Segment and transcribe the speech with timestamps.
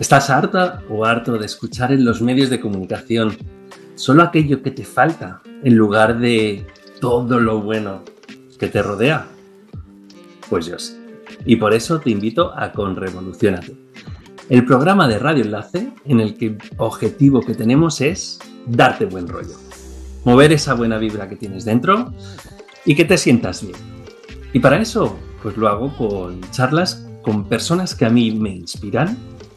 [0.00, 3.36] ¿Estás harta o harto de escuchar en los medios de comunicación
[3.94, 6.66] solo aquello que te falta en lugar de
[7.00, 8.02] todo lo bueno
[8.58, 9.26] que te rodea?
[10.50, 10.96] Pues yo sí.
[11.46, 13.76] Y por eso te invito a Conrevolucionate,
[14.48, 19.56] el programa de Radio Enlace en el que objetivo que tenemos es darte buen rollo,
[20.24, 22.12] mover esa buena vibra que tienes dentro
[22.84, 23.78] y que te sientas bien.
[24.52, 29.16] Y para eso, pues lo hago con charlas con personas que a mí me inspiran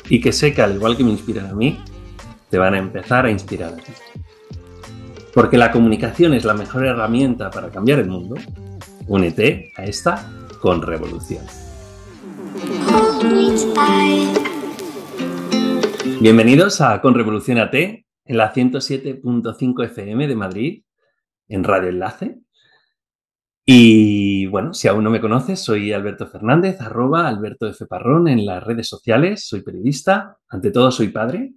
[0.09, 1.77] y que sé que al igual que me inspiran a mí,
[2.49, 3.75] te van a empezar a inspirar.
[5.33, 8.35] Porque la comunicación es la mejor herramienta para cambiar el mundo.
[9.07, 11.45] Únete a esta con revolución.
[16.21, 18.03] Bienvenidos a Con Revolución AT en
[18.37, 20.83] la 107.5 FM de Madrid,
[21.49, 22.39] en Radio Enlace.
[23.69, 27.85] Y bueno, si aún no me conoces, soy Alberto Fernández, arroba Alberto F.
[27.85, 31.51] Parrón en las redes sociales, soy periodista, ante todo soy padre.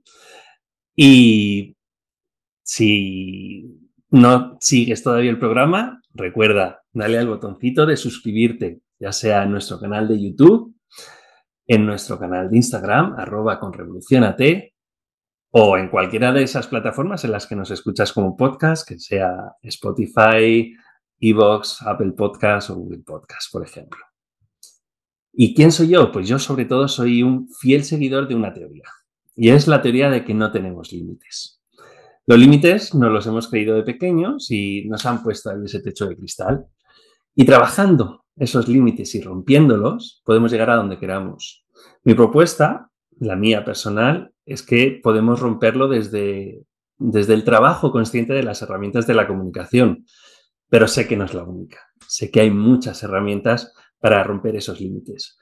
[0.96, 1.76] Y
[2.64, 3.64] si
[4.10, 9.78] no sigues todavía el programa, recuerda, dale al botoncito de suscribirte, ya sea en nuestro
[9.78, 10.74] canal de YouTube,
[11.68, 13.72] en nuestro canal de Instagram, arroba con
[15.52, 19.54] o en cualquiera de esas plataformas en las que nos escuchas como podcast, que sea
[19.62, 20.74] Spotify,
[21.20, 24.00] Evox, Apple Podcast o Google Podcast, por ejemplo.
[25.32, 26.10] ¿Y quién soy yo?
[26.10, 28.84] Pues yo sobre todo soy un fiel seguidor de una teoría.
[29.36, 31.60] Y es la teoría de que no tenemos límites.
[32.26, 36.06] Los límites nos los hemos creído de pequeños y nos han puesto ahí ese techo
[36.06, 36.66] de cristal.
[37.34, 41.64] Y trabajando esos límites y rompiéndolos, podemos llegar a donde queramos.
[42.04, 46.64] Mi propuesta, la mía personal, es que podemos romperlo desde,
[46.98, 50.06] desde el trabajo consciente de las herramientas de la comunicación,
[50.70, 51.80] pero sé que no es la única.
[52.06, 55.38] Sé que hay muchas herramientas para romper esos límites.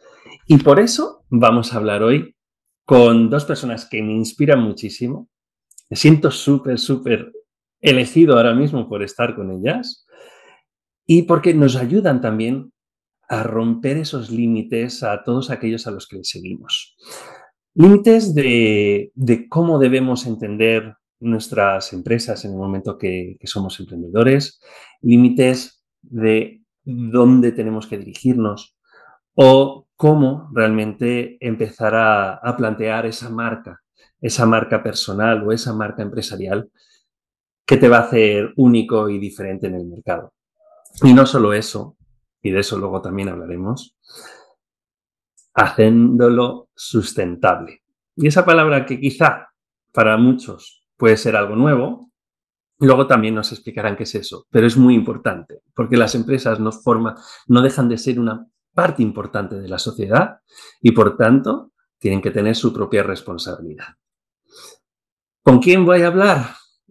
[0.47, 2.35] Y por eso vamos a hablar hoy
[2.85, 5.29] con dos personas que me inspiran muchísimo.
[5.91, 7.31] Me siento súper, súper
[7.81, 10.07] elegido ahora mismo por estar con ellas
[11.07, 12.73] y porque nos ayudan también
[13.29, 16.97] a romper esos límites a todos aquellos a los que les seguimos.
[17.75, 24.61] Límites de, de cómo debemos entender nuestras empresas en el momento que, somos emprendedores,
[25.03, 28.77] límites de dónde tenemos que dirigirnos
[29.35, 33.83] o cómo realmente empezar a, plantear esa marca,
[34.21, 36.71] esa marca personal o esa marca empresarial
[37.67, 40.33] que te va a hacer único y diferente en el mercado.
[41.03, 41.97] Y no solo eso,
[42.43, 43.97] y de eso luego también hablaremos,
[45.55, 47.83] haciéndolo sustentable.
[48.17, 49.49] Y esa palabra que quizá
[49.93, 52.11] para muchos puede ser algo nuevo.
[52.81, 56.83] Luego también nos explicarán qué es eso, pero es muy importante porque las empresas nos
[56.83, 57.15] forman,
[57.47, 60.41] no dejan de ser una parte importante de la sociedad
[60.81, 63.97] y por tanto tienen que tener su propia responsabilidad.
[65.43, 66.51] ¿Con quién voy a hablar?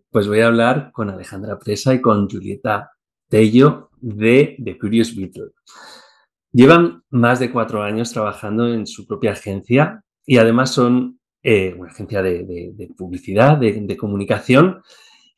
[0.10, 2.92] Pues voy a hablar con Alejandra Presa y con Julieta
[3.30, 5.52] Tello de The Curious Beetle.
[6.52, 11.17] Llevan más de cuatro años trabajando en su propia agencia y además son
[11.50, 14.82] eh, una agencia de, publicidad, de, comunicación,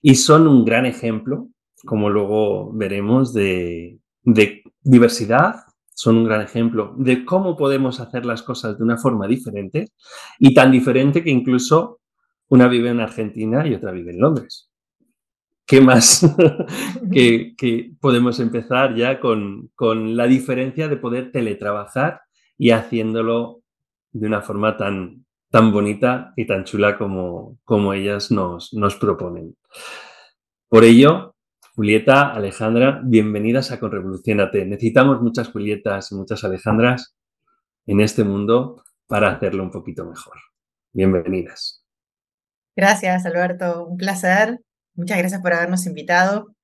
[0.01, 1.49] y son un gran ejemplo,
[1.85, 3.99] como luego veremos, de,
[4.81, 5.57] diversidad,
[5.93, 9.91] son un gran ejemplo de cómo podemos hacer las cosas de una forma diferente
[10.39, 11.99] y tan diferente que incluso
[12.47, 14.71] una vive en Argentina y otra vive en Londres.
[15.63, 16.25] ¿Qué más
[17.13, 22.21] que, podemos empezar ya con, con la diferencia de poder teletrabajar
[22.57, 23.61] y haciéndolo
[24.11, 29.55] de una forma tan, tan bonita y tan chula como, como ellas nos, nos proponen.
[30.67, 31.35] Por ello,
[31.75, 34.65] Julieta, Alejandra, bienvenidas a Conrevolucionate.
[34.65, 37.15] Necesitamos muchas Julietas y muchas Alejandras
[37.87, 40.35] en este mundo para hacerlo un poquito mejor.
[40.93, 41.83] Bienvenidas.
[42.75, 43.85] Gracias, Alberto.
[43.85, 44.59] Un placer.
[44.93, 46.55] Muchas gracias por habernos invitado.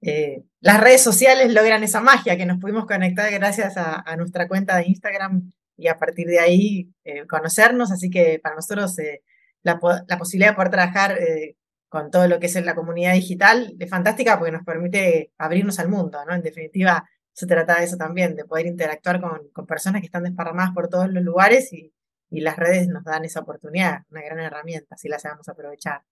[0.00, 4.48] Eh, las redes sociales logran esa magia que nos pudimos conectar gracias a, a nuestra
[4.48, 7.90] cuenta de Instagram y a partir de ahí eh, conocernos.
[7.90, 9.22] Así que para nosotros eh,
[9.62, 9.78] la,
[10.18, 11.56] posibilidad de poder trabajar eh,
[11.88, 15.88] con todo lo que es la comunidad digital es fantástica porque nos permite abrirnos al
[15.88, 16.34] mundo, ¿no?
[16.34, 20.72] En definitiva, se trata de eso también, de poder interactuar con, personas que están desparramadas
[20.72, 21.92] por todos los lugares y,
[22.30, 26.02] y, las redes nos dan esa oportunidad, una gran herramienta, si la sabemos aprovechar.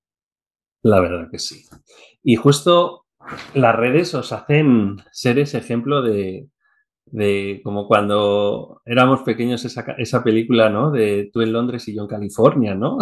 [0.83, 1.67] La verdad que sí.
[2.23, 3.06] Y justo
[3.55, 6.49] las redes os hacen ser ese ejemplo de,
[7.12, 10.91] de como cuando éramos pequeños esa, esa, película, ¿no?
[10.91, 12.99] De tú en Londres y yo en California, ¿no?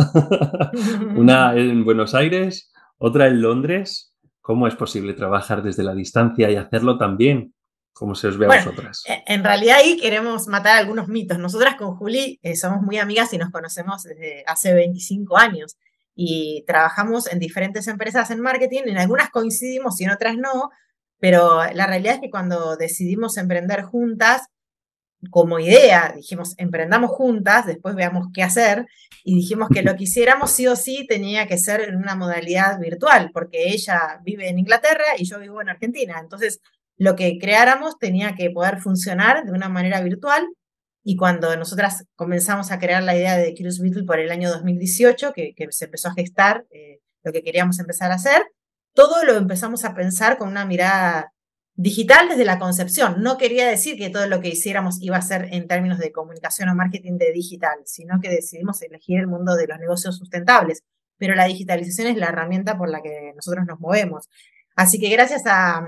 [1.17, 4.15] Una en Buenos Aires, otra en Londres.
[4.41, 7.53] ¿Cómo es posible trabajar desde la distancia y hacerlo también
[7.99, 9.03] ¿Cómo se os ve a vosotras?
[9.09, 11.37] E, en realidad ahí queremos matar algunos mitos.
[11.37, 15.77] Nosotras con Juli eh, somos muy amigas y nos conocemos desde hace 25 años
[16.15, 18.83] y trabajamos en diferentes empresas en marketing.
[18.87, 20.71] En algunas coincidimos y en otras no,
[21.21, 24.43] pero la realidad es que cuando decidimos emprender juntas,
[25.31, 28.87] como idea, dijimos, emprendamos juntas, después veamos qué hacer,
[29.25, 32.79] y dijimos que lo que hiciéramos sí o sí tenía que ser en una modalidad
[32.79, 36.19] virtual, porque ella vive en Inglaterra y yo vivo en Argentina.
[36.21, 36.61] Entonces,
[36.97, 40.47] lo que creáramos tenía que poder funcionar de una manera virtual,
[41.05, 45.33] y cuando nosotras comenzamos a crear la idea de Cruise Beetle por el año 2018,
[45.33, 48.43] que, que se empezó a gestar eh, lo que queríamos empezar a hacer,
[48.99, 51.33] todo lo empezamos a pensar con una mirada
[51.77, 53.23] digital desde la concepción.
[53.23, 56.69] No quería decir que todo lo que hiciéramos iba a ser en términos de comunicación
[56.69, 60.83] o marketing de digital, sino que decidimos elegir el mundo de los negocios sustentables.
[61.17, 64.29] Pero la digitalización es la herramienta por la que nosotros nos movemos.
[64.75, 65.87] Así que gracias a,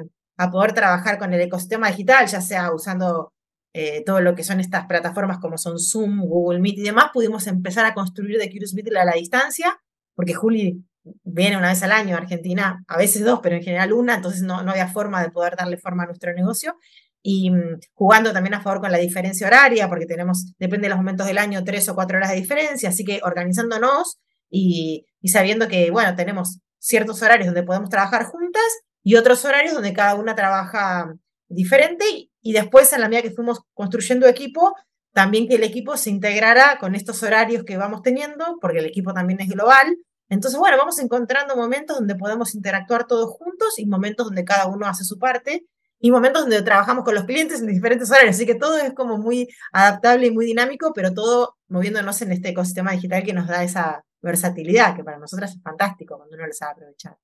[0.53, 3.33] poder trabajar con el ecosistema digital, ya sea usando
[3.73, 7.49] eh, todo lo que son estas plataformas como son Zoom, Google Meet y demás, pudimos
[7.49, 9.81] empezar a construir The Curious Beetle a la distancia,
[10.15, 10.85] porque Juli
[11.23, 14.43] viene una vez al año a Argentina, a veces dos, pero en general una, entonces
[14.43, 16.77] no, no había forma de poder darle forma a nuestro negocio.
[17.23, 20.99] Y mm, jugando también a favor con la diferencia horaria, porque tenemos, depende de los
[20.99, 24.19] momentos del año, tres o cuatro horas de diferencia, así que organizándonos
[24.49, 28.63] y, y sabiendo que, bueno, tenemos ciertos horarios donde podemos trabajar juntas
[29.03, 31.15] y otros horarios donde cada una trabaja
[31.49, 34.75] diferente y, y después en la medida que fuimos construyendo equipo,
[35.13, 39.13] también que el equipo se integrara con estos horarios que vamos teniendo, porque el equipo
[39.13, 39.97] también es global,
[40.31, 44.87] entonces, bueno, vamos encontrando momentos donde podemos interactuar todos juntos y momentos donde cada uno
[44.87, 45.67] hace su parte
[45.99, 48.37] y momentos donde trabajamos con los clientes en diferentes horarios.
[48.37, 52.51] Así que todo es como muy adaptable y muy dinámico, pero todo moviéndonos en este
[52.51, 56.53] ecosistema digital que nos da esa versatilidad, que para nosotros es fantástico cuando uno lo
[56.53, 57.17] sabe aprovechar.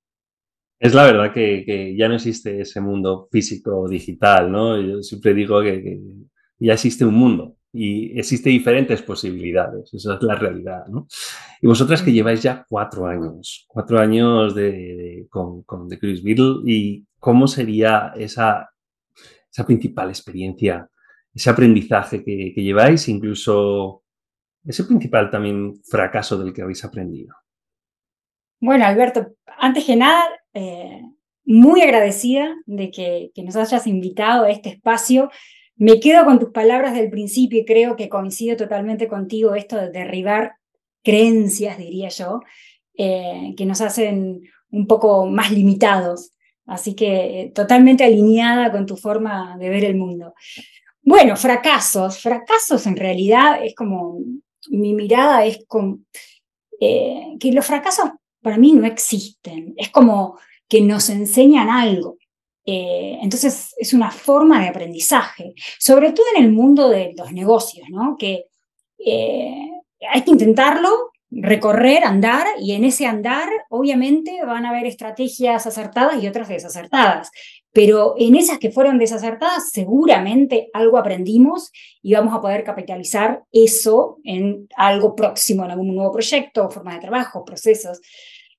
[0.80, 4.80] Es la verdad que, ya no existe ese mundo físico digital, ¿no?
[4.80, 6.00] Yo siempre digo que
[6.58, 11.06] ya existe un mundo y existen diferentes posibilidades, esa es la realidad, ¿no?
[11.60, 16.62] Y vosotras que lleváis ya cuatro años, cuatro años de, con, con, The Cruise Beetle,
[16.64, 18.70] ¿y cómo sería esa,
[19.50, 20.88] esa principal experiencia,
[21.34, 24.02] ese aprendizaje que, lleváis, incluso
[24.64, 27.34] ese principal también fracaso del que habéis aprendido?
[28.58, 30.24] Bueno, Alberto, antes que nada,
[30.54, 31.02] eh,
[31.44, 35.30] muy agradecida de que, que, nos hayas invitado a este espacio
[35.76, 39.90] me quedo con tus palabras del principio y creo que coincido totalmente contigo esto de
[39.90, 40.56] derribar
[41.02, 42.40] creencias, diría yo,
[42.96, 46.32] eh, que nos hacen un poco más limitados.
[46.66, 50.34] Así que eh, totalmente alineada con tu forma de ver el mundo.
[51.02, 52.18] Bueno, fracasos.
[52.18, 54.18] Fracasos en realidad es como,
[54.68, 56.06] mi mirada es con,
[56.80, 58.10] eh, que los fracasos
[58.42, 59.74] para mí no existen.
[59.76, 60.38] Es como
[60.68, 62.16] que nos enseñan algo.
[62.68, 67.86] Eh, entonces es una forma de aprendizaje, sobre todo en el mundo de los negocios,
[67.88, 68.16] ¿no?
[68.18, 68.46] Que
[68.98, 69.70] eh,
[70.12, 76.22] hay que intentarlo, recorrer, andar, y en ese andar obviamente van a haber estrategias acertadas
[76.22, 77.30] y otras desacertadas.
[77.72, 81.70] Pero en esas que fueron desacertadas, seguramente algo aprendimos
[82.02, 87.02] y vamos a poder capitalizar eso en algo próximo, en algún nuevo proyecto, formas de
[87.02, 88.00] trabajo, procesos.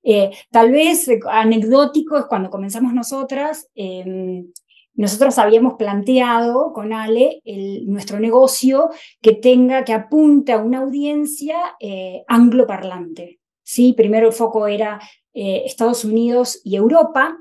[0.02, 4.50] Eh, tal vez eh, anecdótico es cuando comenzamos nosotras, em,
[4.94, 7.40] nosotros habíamos planteado con Ale
[7.86, 8.90] nuestro negocio
[9.22, 13.38] que tenga, que apunte a una audiencia eh, angloparlante.
[13.62, 13.92] ¿sí?
[13.92, 14.98] Primero el foco era
[15.32, 17.38] Estados Unidos y Europa,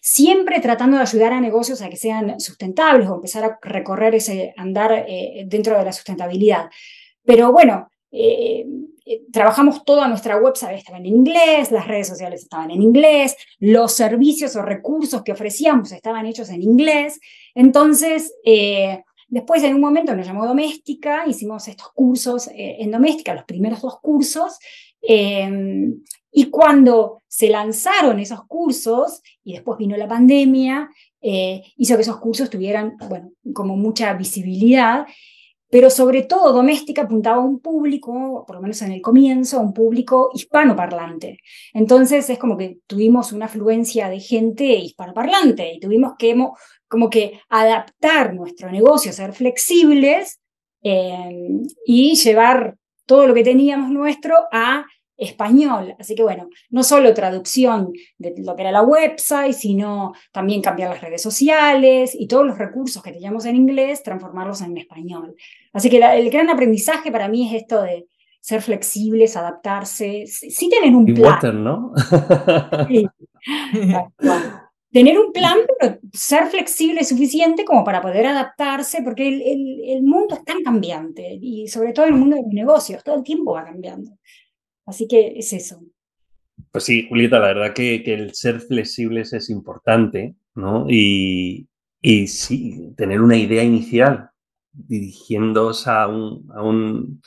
[0.00, 4.52] siempre tratando de ayudar a negocios a que sean sustentables o empezar a recorrer ese
[4.56, 5.06] andar
[5.46, 6.68] dentro de la sustentabilidad.
[7.22, 7.90] Pero bueno,
[9.32, 14.56] trabajamos toda nuestra web, estaba en inglés, las redes sociales estaban en inglés, los servicios
[14.56, 17.20] o recursos que ofrecíamos estaban hechos en inglés.
[17.54, 23.34] Entonces, eh, después en un momento nos llamó Doméstica, hicimos estos cursos eh, en Doméstica,
[23.34, 24.58] los primeros dos cursos,
[25.02, 26.02] em,
[26.32, 30.88] y cuando se lanzaron esos cursos y después vino la pandemia,
[31.22, 35.06] hizo que esos cursos tuvieran, bueno, como mucha visibilidad
[35.70, 39.72] pero sobre todo doméstica apuntaba a un público, por lo menos en el comienzo, un
[39.72, 41.38] público hispanoparlante.
[41.72, 46.36] Entonces es como que tuvimos una afluencia de gente hispanoparlante y tuvimos que
[46.88, 50.40] como que adaptar nuestro negocio, ser flexibles
[50.82, 51.48] eh,
[51.86, 54.84] y llevar todo lo que teníamos nuestro a
[55.20, 55.94] español.
[55.98, 60.90] Así que bueno, no solo traducción de lo que era la website, sino también cambiar
[60.90, 65.34] las redes sociales y todos los recursos que teníamos en inglés, transformarlos en español.
[65.72, 68.06] Así que el gran aprendizaje para mí es esto de
[68.40, 71.34] ser flexibles, adaptarse, sí, tienen un plan.
[71.34, 71.92] Water, ¿no?
[74.90, 80.44] tener un plan, pero ser flexible suficiente como para poder adaptarse, porque el, mundo es
[80.44, 83.64] tan cambiante, y sobre todo en el mundo de los negocios, todo el tiempo va
[83.64, 84.12] cambiando.
[84.90, 85.80] Así que es eso.
[86.72, 90.86] Pues sí, Julieta, la verdad que, el ser flexibles es importante, ¿no?
[90.88, 91.68] Y,
[92.02, 94.30] y sí, tener una idea inicial
[94.72, 97.22] dirigiéndose a, un, a, un,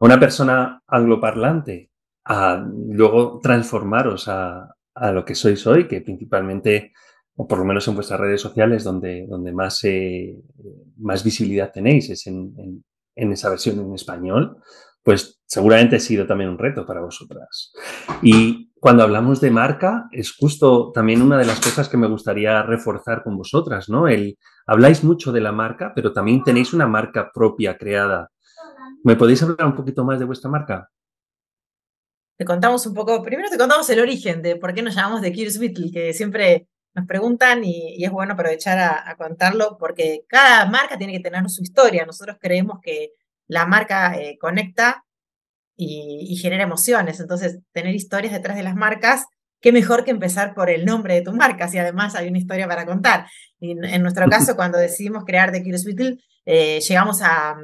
[0.00, 1.90] a una persona angloparlante,
[2.24, 6.92] a luego transformaros a, a lo que sois hoy, que principalmente,
[7.36, 10.36] o por lo menos en vuestras redes sociales, donde, donde más, eh,
[10.96, 14.56] más visibilidad tenéis, es en, esa versión en español,
[15.02, 17.72] pues seguramente ha sido también un reto para vosotras.
[18.22, 22.62] Y cuando hablamos de marca, es justo también una de las cosas que me gustaría
[22.62, 24.08] reforzar con vosotras, ¿no?
[24.08, 28.30] El, habláis mucho de la marca, pero también tenéis una marca propia creada.
[29.04, 30.88] ¿Me podéis hablar un poquito más de vuestra marca?
[32.40, 35.30] te contamos un poco, primero te contamos el origen de por qué nos llamamos The
[35.30, 40.96] Curious Beetle, que siempre nos preguntan y, es bueno aprovechar a, contarlo porque cada marca
[40.96, 42.06] tiene que tener su historia.
[42.06, 43.10] Nosotros creemos que
[43.50, 45.04] la marca eh, conecta
[45.76, 49.24] y, genera emociones, entonces tener historias detrás de las marcas,
[49.60, 52.68] qué mejor que empezar por el nombre de tu marca, si además hay una historia
[52.68, 53.26] para contar.
[53.60, 57.56] en nuestro caso, cuando decidimos crear The Curious Beetle, eh, llegamos a,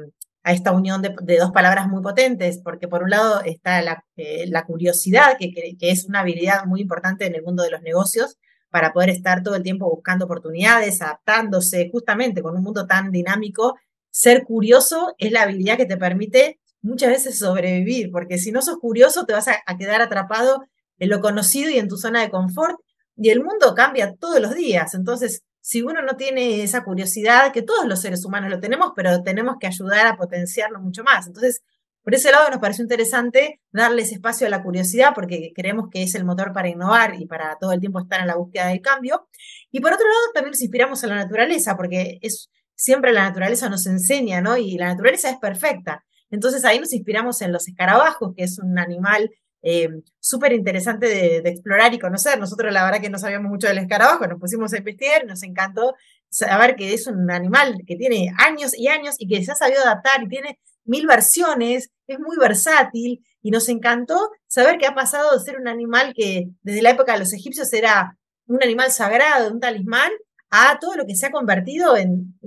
[0.47, 4.49] a esta unión de, dos palabras muy potentes, porque por un lado está la, eh,
[4.65, 8.37] curiosidad, que, es una habilidad muy importante en el mundo de los negocios,
[8.69, 13.77] para poder estar todo el tiempo buscando oportunidades, adaptándose, justamente con un mundo tan dinámico.
[14.17, 18.79] Ser curioso es la habilidad que te permite muchas veces sobrevivir, porque si no sos
[18.79, 20.63] curioso te vas a, a quedar atrapado
[20.97, 22.79] en lo conocido y en tu zona de confort,
[23.15, 24.95] y el mundo cambia todos los días.
[24.95, 29.21] Entonces, si uno no tiene esa curiosidad, que todos los seres humanos lo tenemos, pero
[29.21, 31.27] tenemos que ayudar a potenciarlo mucho más.
[31.27, 31.61] Entonces,
[32.01, 36.15] por ese lado nos pareció interesante darles espacio a la curiosidad porque creemos que es
[36.15, 39.27] el motor para innovar y para todo el tiempo estar en la búsqueda del cambio.
[39.69, 43.67] Y por otro lado, también nos inspiramos en la naturaleza porque es siempre la naturaleza
[43.69, 44.55] nos enseña, ¿no?
[44.55, 46.05] Y la naturaleza es perfecta.
[46.29, 49.31] Entonces ahí nos inspiramos en los escarabajos, que es un animal
[49.63, 52.39] eh, súper interesante de, explorar y conocer.
[52.39, 55.95] Nosotros la verdad que no sabíamos mucho del escarabajo, nos pusimos a investigar nos encantó
[56.29, 59.81] saber que es un animal que tiene años y años y que se ha sabido
[59.81, 65.33] adaptar y tiene mil versiones, es muy versátil y nos encantó saber que ha pasado
[65.33, 69.51] de ser un animal que desde la época de los egipcios era un animal sagrado,
[69.51, 70.11] un talismán,
[70.49, 72.37] a todo lo que se ha convertido en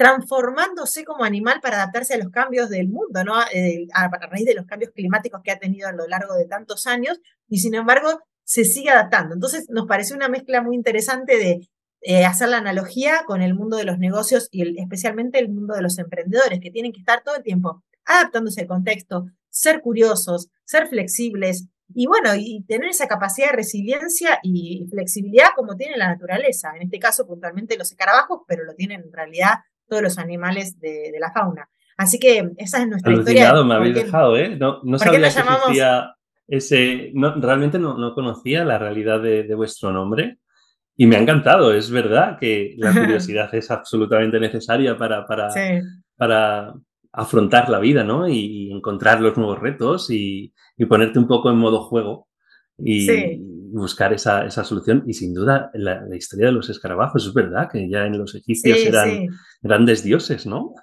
[0.00, 3.34] transformándose como animal para adaptarse a los cambios del mundo, ¿no?
[3.52, 6.86] Eh, a, raíz de los cambios climáticos que ha tenido a lo largo de tantos
[6.86, 9.34] años, y sin embargo se sigue adaptando.
[9.34, 11.68] Entonces nos pareció una mezcla muy interesante de
[12.00, 15.82] eh, hacer la analogía con el mundo de los negocios y especialmente el mundo de
[15.82, 20.88] los emprendedores, que tienen que estar todo el tiempo adaptándose al contexto, ser curiosos, ser
[20.88, 26.72] flexibles, y bueno, y tener esa capacidad de resiliencia y flexibilidad como tiene la naturaleza,
[26.76, 29.54] en este caso puntualmente los escarabajos, pero lo tienen en realidad
[29.88, 31.68] todos los animales de, la fauna.
[31.96, 33.52] Así que esa es nuestra historia.
[33.62, 34.56] me habéis dejado, ¿eh?
[34.56, 36.14] No, sabía que existía
[36.48, 37.12] ese...
[37.14, 40.38] realmente no, conocía la realidad de, vuestro nombre
[40.96, 41.74] y me ha encantado.
[41.74, 45.48] Es verdad que la curiosidad es absolutamente necesaria para, para,
[46.16, 46.74] para
[47.12, 48.28] afrontar la vida, ¿no?
[48.28, 50.52] Y, encontrar los nuevos retos y,
[50.88, 52.28] ponerte un poco en modo juego.
[52.78, 53.06] Y,
[53.72, 55.04] buscar esa, esa, solución.
[55.06, 58.78] Y sin duda, la, historia de los escarabajos, es verdad que ya en los egipcios
[58.78, 59.28] eran
[59.62, 60.74] grandes dioses, ¿no?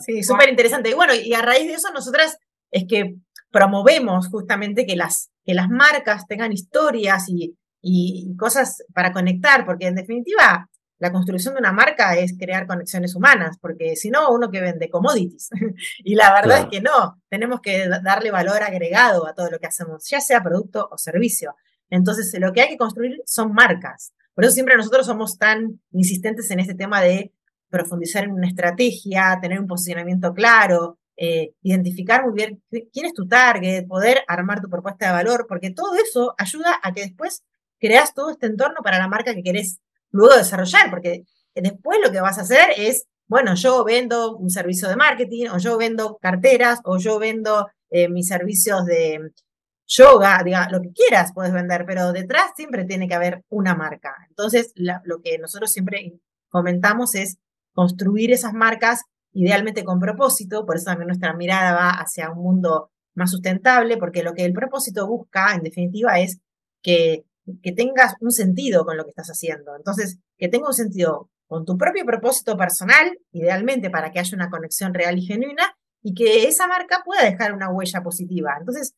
[0.00, 0.90] sí, súper interesante.
[0.90, 2.38] Y bueno, y a raíz de eso, nosotras
[2.70, 3.16] es que
[3.50, 9.86] promovemos justamente que las, que las marcas tengan historias y, y cosas para conectar, porque
[9.86, 10.68] en definitiva,
[10.98, 14.88] la construcción de una marca es crear conexiones humanas, porque si no, uno que vende
[14.88, 15.50] commodities.
[15.98, 19.66] y la verdad es que no, tenemos que darle valor agregado a todo lo que
[19.66, 21.56] hacemos, ya sea producto o servicio.
[21.90, 24.12] Entonces, lo que hay que construir son marcas.
[24.34, 27.32] Por eso siempre nosotros somos tan insistentes en este tema de
[27.68, 33.26] profundizar en una estrategia, tener un posicionamiento claro, eh, identificar muy bien quién es tu
[33.26, 37.44] target, poder armar tu propuesta de valor, porque todo eso ayuda a que después
[37.78, 39.80] creas todo este entorno para la marca que querés
[40.14, 44.88] luego desarrollar, porque después lo que vas a hacer es, bueno, yo vendo un servicio
[44.88, 49.32] de marketing, o yo vendo carteras, o yo vendo eh, mis servicios de,
[49.86, 54.14] yoga, diga, lo que quieras puedes vender, pero detrás siempre tiene que haber una marca.
[54.28, 56.14] Entonces, lo que nosotros siempre
[56.48, 57.38] comentamos es
[57.72, 59.02] construir esas marcas
[59.32, 64.22] idealmente con propósito, por eso también nuestra mirada va hacia un mundo más sustentable, porque
[64.22, 66.38] lo que el propósito busca, en definitiva, es
[66.82, 67.24] que,
[67.62, 69.76] que tengas un sentido con lo que estás haciendo.
[69.76, 74.50] Entonces, que tenga un sentido con tu propio propósito personal, idealmente para que haya una
[74.50, 78.56] conexión real y genuina, y que esa marca pueda dejar una huella positiva.
[78.58, 78.94] Entonces,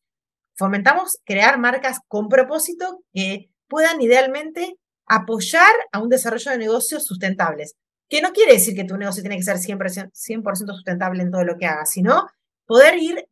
[0.57, 4.77] fomentamos crear marcas con propósito que puedan idealmente
[5.07, 7.75] apoyar a un desarrollo de negocios sustentables.
[8.09, 11.45] Que no quiere decir que tu negocio tiene que ser 100%, 100 sustentable en todo
[11.45, 12.27] lo que hagas, sino
[12.67, 13.29] poder ir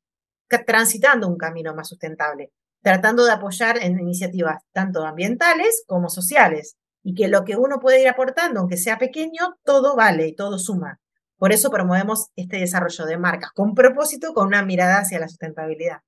[0.67, 2.53] transitando un camino más sustentable,
[2.85, 8.01] tratando de apoyar en iniciativas tanto ambientales como sociales, y que lo que uno puede
[8.01, 11.01] ir aportando, aunque sea pequeño, todo vale y todo suma.
[11.37, 16.03] Por eso promovemos este desarrollo de marcas con propósito, con una mirada hacia la sustentabilidad.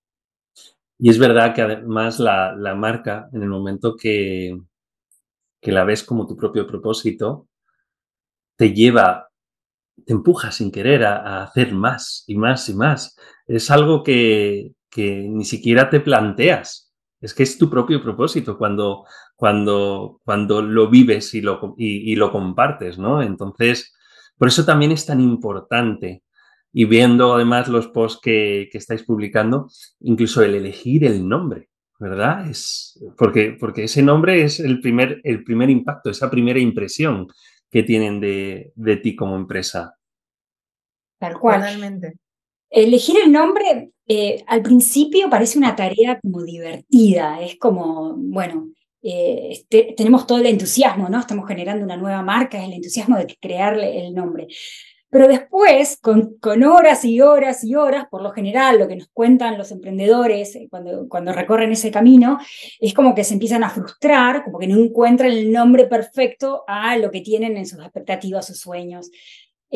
[0.99, 4.59] Y es verdad que además la, la marca, en el momento que,
[5.61, 7.49] que la ves como tu propio propósito,
[8.57, 9.29] te lleva,
[10.05, 13.17] te empuja sin querer a, hacer más y más y más.
[13.47, 16.93] Es algo que, ni siquiera te planteas.
[17.21, 22.31] Es que es tu propio propósito cuando, cuando, cuando lo vives y lo, y, lo
[22.31, 23.23] compartes, ¿no?
[23.23, 23.95] Entonces,
[24.37, 26.23] por eso también es tan importante
[26.73, 29.69] y viendo además los posts que, que, estáis publicando,
[30.01, 31.71] incluso el elegir el nombre.
[31.99, 32.49] ¿verdad?
[32.49, 37.29] Es porque, porque ese nombre es el primer, el primer impacto, esa primera impresión
[37.71, 39.97] que tienen de, ti como empresa.
[41.19, 41.63] Tal cual.
[42.71, 48.69] Elegir el nombre eh, al principio parece una tarea como divertida, es como, bueno,
[49.03, 49.65] eh,
[49.97, 51.21] tenemos todo el entusiasmo, ¿no?
[51.21, 54.47] Estamos generando una nueva marca, es el entusiasmo de crearle el nombre.
[55.09, 59.09] Pero después, con, con, horas y horas y horas, por lo general, lo que nos
[59.13, 62.39] cuentan los emprendedores eh, cuando, cuando recorren ese camino,
[62.81, 66.97] es como que se empiezan a frustrar, como que no encuentran el nombre perfecto a
[66.99, 69.11] lo que tienen en sus expectativas, sus sueños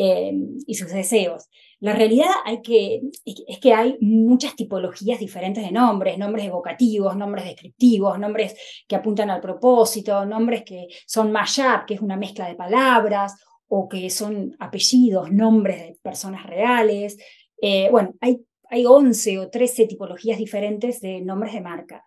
[0.03, 0.33] eh,
[0.65, 1.47] y sus deseos.
[1.79, 8.55] La realidad es que hay muchas tipologías diferentes de nombres, nombres evocativos, nombres descriptivos, nombres
[8.87, 13.35] que apuntan al propósito, nombres que son mashup, que es una mezcla de palabras,
[13.67, 17.17] o que son apellidos, nombres de personas reales.
[17.61, 22.03] Eh, bueno, hay, hay 11 o 13 tipologías diferentes de nombres de marca.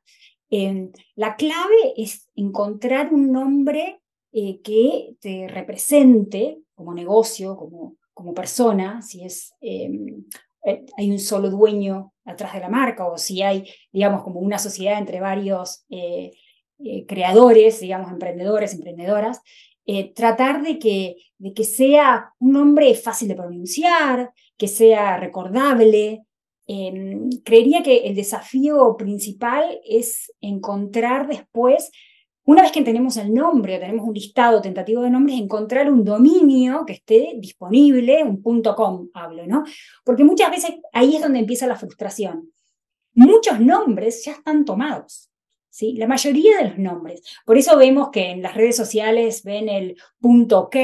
[0.51, 4.01] Em, la clave es encontrar un nombre
[4.35, 10.25] eh, que te represente como negocio, como, como persona, si es, em,
[10.67, 14.59] eh, hay un solo dueño atrás de la marca o si hay, digamos, como una
[14.59, 15.87] sociedad entre varios
[17.07, 19.41] creadores, digamos, emprendedores, emprendedoras,
[19.87, 26.25] eh, tratar de que, de que sea un nombre fácil de pronunciar, que sea recordable.
[26.67, 31.91] Em, creería que el desafío principal es encontrar después,
[32.47, 36.85] una vez que tenemos el nombre tenemos un listado tentativo de nombres, encontrar un dominio
[36.87, 39.65] que esté disponible, un punto .com hablo, ¿no?
[40.05, 42.53] Porque muchas veces ahí es donde empieza la frustración.
[43.15, 45.31] Muchos nombres ya están tomados.
[45.75, 45.95] ¿Sí?
[45.97, 47.21] La mayoría de los nombres.
[47.45, 50.77] Por eso vemos que en las redes sociales ven el punto OK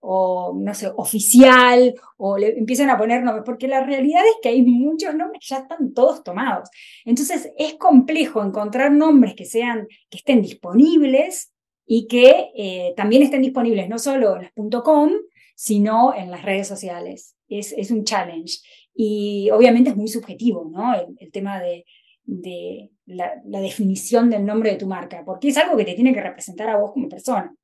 [0.00, 4.48] o, no sé, oficial, o le empiezan a poner nombres, porque la realidad es que
[4.48, 6.70] hay muchos nombres que ya están todos tomados.
[7.04, 11.52] Entonces es complejo encontrar nombres que sean, que estén disponibles
[11.84, 15.10] y que eh, también estén disponibles no solo en las .com,
[15.54, 17.36] sino en las redes sociales.
[17.46, 18.60] Es, es un challenge.
[18.94, 20.94] Y obviamente es muy subjetivo, ¿no?
[20.94, 21.84] el tema de
[22.24, 26.22] de la, definición del nombre de tu marca, porque es algo que te tiene que
[26.22, 27.54] representar a vos como persona.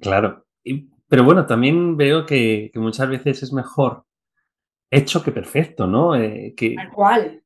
[0.00, 0.46] Claro,
[1.08, 4.04] pero bueno, también veo que, muchas veces es mejor
[4.90, 6.14] hecho que perfecto, ¿no?
[6.16, 7.42] Eh, que, Tal cual.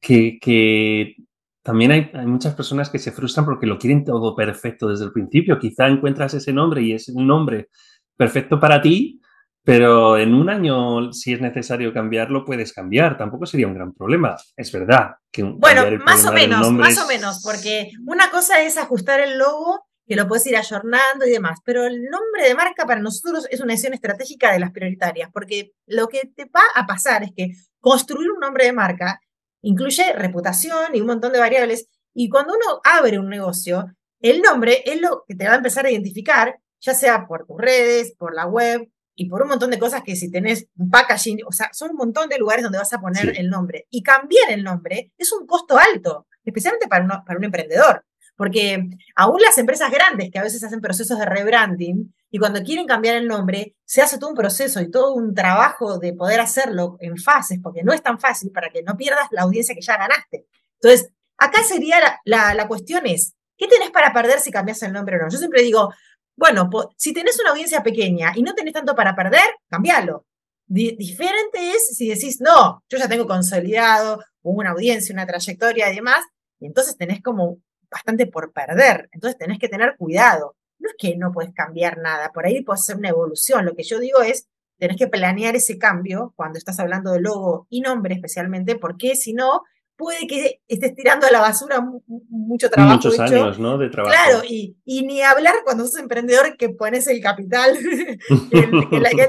[0.00, 1.16] Que, que
[1.62, 5.12] también hay, hay, muchas personas que se frustran porque lo quieren todo perfecto desde el
[5.12, 5.58] principio.
[5.58, 7.68] Quizá encuentras ese nombre y es un nombre
[8.16, 9.20] perfecto para ti,
[9.64, 13.16] pero en un año, si es necesario cambiarlo, puedes cambiar.
[13.16, 14.36] Tampoco sería un gran problema.
[14.56, 19.20] Es verdad que Bueno, más o menos, más o menos, porque una cosa es ajustar
[19.20, 23.00] el logo, que lo puedes ir ayornando y demás, pero el nombre de marca para
[23.00, 27.22] nosotros es una decisión estratégica de las prioritarias, porque lo que te va a pasar
[27.22, 29.18] es que construir un nombre de marca
[29.62, 33.86] incluye reputación y un montón de variables, y cuando uno abre un negocio,
[34.20, 37.56] el nombre es lo que te va a empezar a identificar, ya sea por tus
[37.58, 41.40] redes, por la web, y por un montón de cosas que si tenés un packaging,
[41.46, 43.86] o sea, son un montón de lugares donde vas a poner el nombre.
[43.90, 48.04] Y cambiar el nombre es un costo alto, especialmente para, para un emprendedor.
[48.36, 52.86] Porque aún las empresas grandes que a veces hacen procesos de rebranding y cuando quieren
[52.86, 56.96] cambiar el nombre, se hace todo un proceso y todo un trabajo de poder hacerlo
[56.98, 59.96] en fases, porque no es tan fácil para que no pierdas la audiencia que ya
[59.96, 60.46] ganaste.
[60.80, 64.92] Entonces, acá sería la, la, la cuestión es, ¿qué tenés para perder si cambias el
[64.92, 65.30] nombre o no?
[65.30, 65.94] Yo siempre digo,
[66.36, 70.26] bueno, si tenés una audiencia pequeña y no tenés tanto para perder, cambialo.
[70.66, 76.24] diferente es si decís, no, yo ya tengo consolidado una audiencia, una trayectoria y demás,
[76.60, 77.58] y entonces tenés como
[77.90, 79.08] bastante por perder.
[79.12, 80.56] Entonces tenés que tener cuidado.
[80.78, 83.64] No es que no puedes cambiar nada, por ahí puede ser una evolución.
[83.64, 87.66] Lo que yo digo es, tenés que planear ese cambio cuando estás hablando de logo
[87.70, 89.62] y nombre especialmente, porque si no,
[89.96, 92.96] puede que estés tirando a la basura mucho trabajo.
[92.96, 93.78] Muchos años, ¿no?
[93.78, 94.14] De trabajo.
[94.14, 97.78] Claro, y, ni hablar cuando sos emprendedor que pones el capital,
[98.50, 98.70] que, el,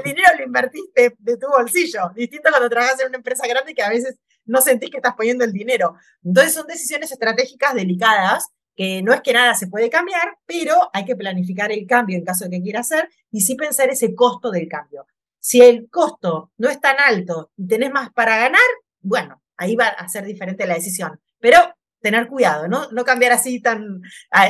[0.04, 2.10] dinero lo invertiste de tu bolsillo.
[2.14, 5.44] Distinto cuando trabajas en una empresa grande que a veces no sentís que estás poniendo
[5.44, 5.94] el dinero.
[6.24, 11.06] Entonces son decisiones estratégicas delicadas que no es que nada se puede cambiar, pero hay
[11.06, 14.50] que planificar el cambio en caso de que quiera hacer y sí pensar ese costo
[14.50, 15.06] del cambio.
[15.40, 18.60] Si el costo no es tan alto y tenés más para ganar,
[19.00, 21.18] bueno, ahí va a ser diferente la decisión.
[21.38, 21.58] Pero
[22.00, 22.90] tener cuidado, ¿no?
[22.92, 24.00] No cambiar así tan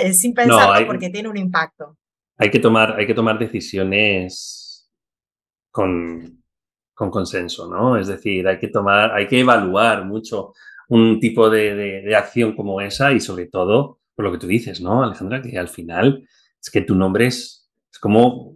[0.01, 1.97] eh, sin pensarlo porque tiene un impacto.
[2.37, 4.91] Hay que tomar, hay que tomar decisiones
[5.71, 6.43] con,
[6.93, 7.97] con consenso, ¿no?
[7.97, 10.53] Es decir, hay que tomar, hay que evaluar mucho
[10.89, 14.81] un tipo de, de, acción como esa y sobre todo, por lo que tú dices,
[14.81, 15.43] ¿no, Alejandra?
[15.43, 16.29] Que al final
[16.61, 18.56] es que tu nombre es, es como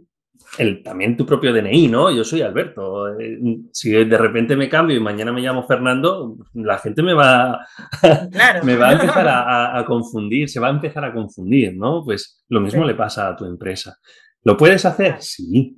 [0.59, 2.11] el, también tu propio DNI, ¿no?
[2.11, 3.19] Yo soy Alberto.
[3.19, 3.39] Eh,
[3.73, 7.67] si de repente me cambio y mañana me llamo Fernando, la gente me va,
[8.65, 12.03] me va a empezar a, confundir, se va a empezar a confundir, ¿no?
[12.05, 13.97] Pues lo mismo le pasa a tu empresa.
[14.43, 15.17] ¿Lo puedes hacer?
[15.21, 15.77] Sí.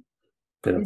[0.61, 0.79] Pero,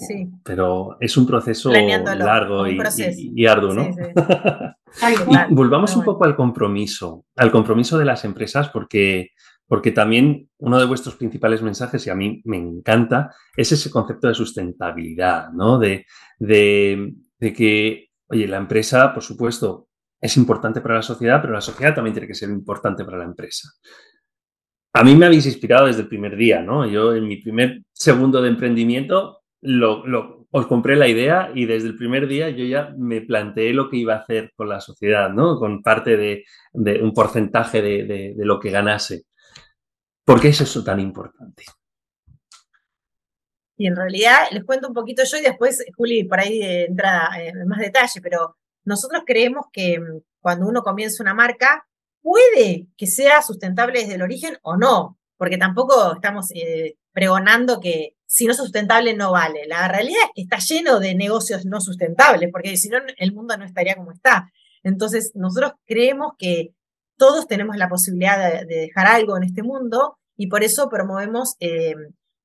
[0.42, 3.90] pero es un proceso largo y, arduo, ¿no?
[5.50, 9.32] volvamos un poco al compromiso, al compromiso de las empresas, porque
[9.68, 14.28] porque también uno de vuestros principales mensajes, y a mí me encanta, es ese concepto
[14.28, 15.78] de sustentabilidad, ¿no?
[15.78, 16.06] De,
[16.38, 19.88] de, que, oye, la empresa, por supuesto,
[20.20, 23.24] es importante para la sociedad, pero la sociedad también tiene que ser importante para la
[23.24, 23.68] empresa.
[24.92, 26.86] A mí me habéis inspirado desde el primer día, ¿no?
[26.86, 31.96] Yo en mi primer segundo de emprendimiento lo, os compré la idea y desde el
[31.96, 35.58] primer día yo ya me planteé lo que iba a hacer con la sociedad, ¿no?
[35.58, 39.24] Con parte de, un porcentaje de, de lo que ganase.
[40.26, 41.64] ¿Por qué es eso tan importante?
[43.76, 47.68] Y en realidad les cuento un poquito yo y después Juli por ahí entra en
[47.68, 51.86] más detalle, pero nosotros creemos que mm, cuando uno comienza una marca,
[52.22, 58.16] puede que sea sustentable desde el origen o no, porque tampoco estamos eh, pregonando que
[58.26, 59.66] si no es sustentable no vale.
[59.68, 63.56] La realidad es que está lleno de negocios no sustentables, porque si no el mundo
[63.56, 64.50] no estaría como está.
[64.82, 66.72] Entonces, nosotros creemos que
[67.16, 71.94] todos tenemos la posibilidad de, dejar algo en este mundo y por eso promovemos eh,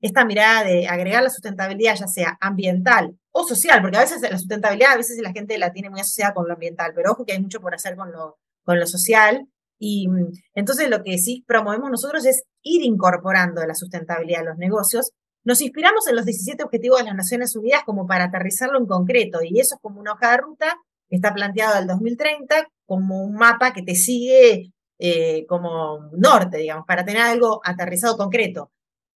[0.00, 4.36] esta mirada de agregar la sustentabilidad, ya sea ambiental o social, porque a veces la
[4.36, 7.32] sustentabilidad, a veces la gente la tiene muy asociada con lo ambiental, pero ojo que
[7.32, 9.46] hay mucho por hacer con lo, con lo social.
[9.78, 14.58] Y mm, entonces lo que sí promovemos nosotros es ir incorporando la sustentabilidad a los
[14.58, 15.12] negocios.
[15.44, 19.40] Nos inspiramos en los 17 Objetivos de las Naciones Unidas como para aterrizarlo en concreto,
[19.42, 20.76] y eso es como una hoja de ruta
[21.08, 26.86] que está planteado al 2030 como un mapa que te sigue eh, como norte, digamos,
[26.86, 28.70] para tener algo aterrizado concreto.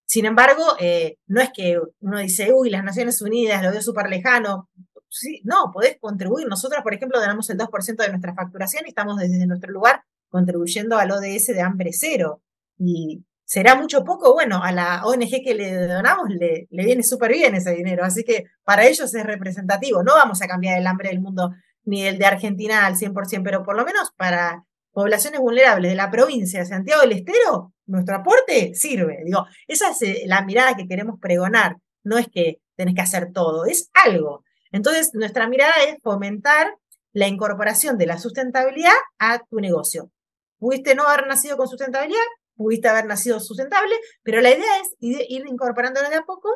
[0.07, 4.09] Sin embargo, eh, no es que uno dice, uy, las Naciones Unidas lo veo súper
[4.09, 4.69] lejano.
[5.09, 6.47] Sí, no, podés contribuir.
[6.49, 10.97] Nosotros, por ejemplo, ganamos el 2% de nuestra facturación y estamos desde nuestro lugar contribuyendo
[10.97, 12.43] al ODS de hambre cero.
[12.79, 17.33] Y será mucho poco, bueno, a la ONG que le donamos le, le viene súper
[17.33, 18.05] bien ese dinero.
[18.05, 20.03] Así que para ellos es representativo.
[20.03, 21.53] No vamos a cambiar el hambre del mundo
[21.87, 26.11] ni el de Argentina al 100%, pero por lo menos para poblaciones vulnerables de la
[26.11, 29.23] provincia de Santiago del Estero, nuestro aporte sirve.
[29.25, 31.77] Digo, esa es eh, la mirada que queremos pregonar.
[32.03, 34.45] No es que tenés que hacer todo, es algo.
[34.73, 36.75] Entonces, nuestra mirada es fomentar
[37.13, 40.11] la incorporación de la sustentabilidad a tu negocio.
[40.59, 42.21] Pudiste no haber nacido con sustentabilidad,
[42.57, 46.49] pudiste haber nacido sustentable, pero la idea es ir incorporándolo de a poco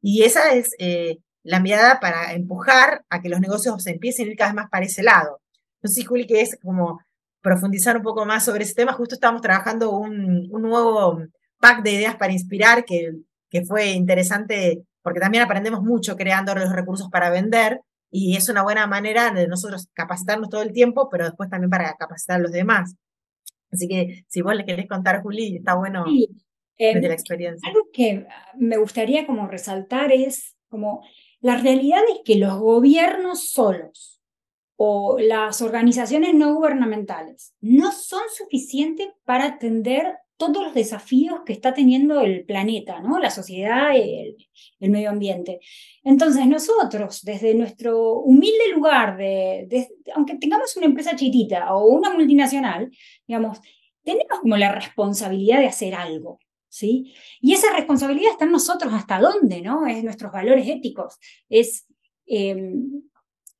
[0.00, 4.30] y esa es eh, la mirada para empujar a que los negocios se empiecen a
[4.30, 5.40] ir cada vez más para ese lado.
[5.82, 7.00] No sé si, Juli, que es como
[7.40, 8.92] profundizar un poco más sobre ese tema.
[8.92, 11.20] Justo estamos trabajando un, nuevo
[11.60, 13.12] pack de ideas para inspirar que,
[13.50, 18.62] que fue interesante porque también aprendemos mucho creando los recursos para vender y es una
[18.62, 22.52] buena manera de nosotros capacitarnos todo el tiempo, pero después también para capacitar a los
[22.52, 22.94] demás.
[23.72, 26.28] Así que si vos le querés contar, Juli, está bueno sí,
[26.76, 27.66] eh, la experiencia.
[27.68, 28.26] Algo que
[28.56, 31.02] me gustaría como resaltar es como
[31.42, 34.20] la realidad es que los gobiernos solos
[34.76, 41.74] o las organizaciones no gubernamentales no son suficientes para atender todos los desafíos que está
[41.74, 43.18] teniendo el planeta, ¿no?
[43.18, 44.36] la sociedad, el,
[44.80, 45.60] el medio ambiente.
[46.02, 52.90] Entonces nosotros, desde nuestro humilde lugar, de, aunque tengamos una empresa chiquita o una multinacional,
[53.26, 53.60] digamos,
[54.02, 56.40] tenemos como la responsabilidad de hacer algo.
[56.72, 57.12] ¿Sí?
[57.42, 59.86] Y esa responsabilidad está en nosotros hasta dónde, ¿no?
[59.86, 61.18] Es nuestros valores éticos,
[61.50, 61.86] es
[62.26, 63.02] em,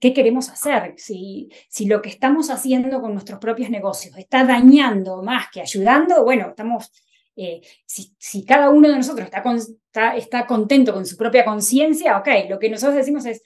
[0.00, 5.22] qué queremos hacer, si, si lo que estamos haciendo con nuestros propios negocios está dañando
[5.22, 6.90] más que ayudando, bueno, estamos...
[7.34, 12.18] Eh, si, si, cada uno de nosotros está, está, está contento con su propia conciencia,
[12.18, 13.42] ok, lo que nosotros decimos es,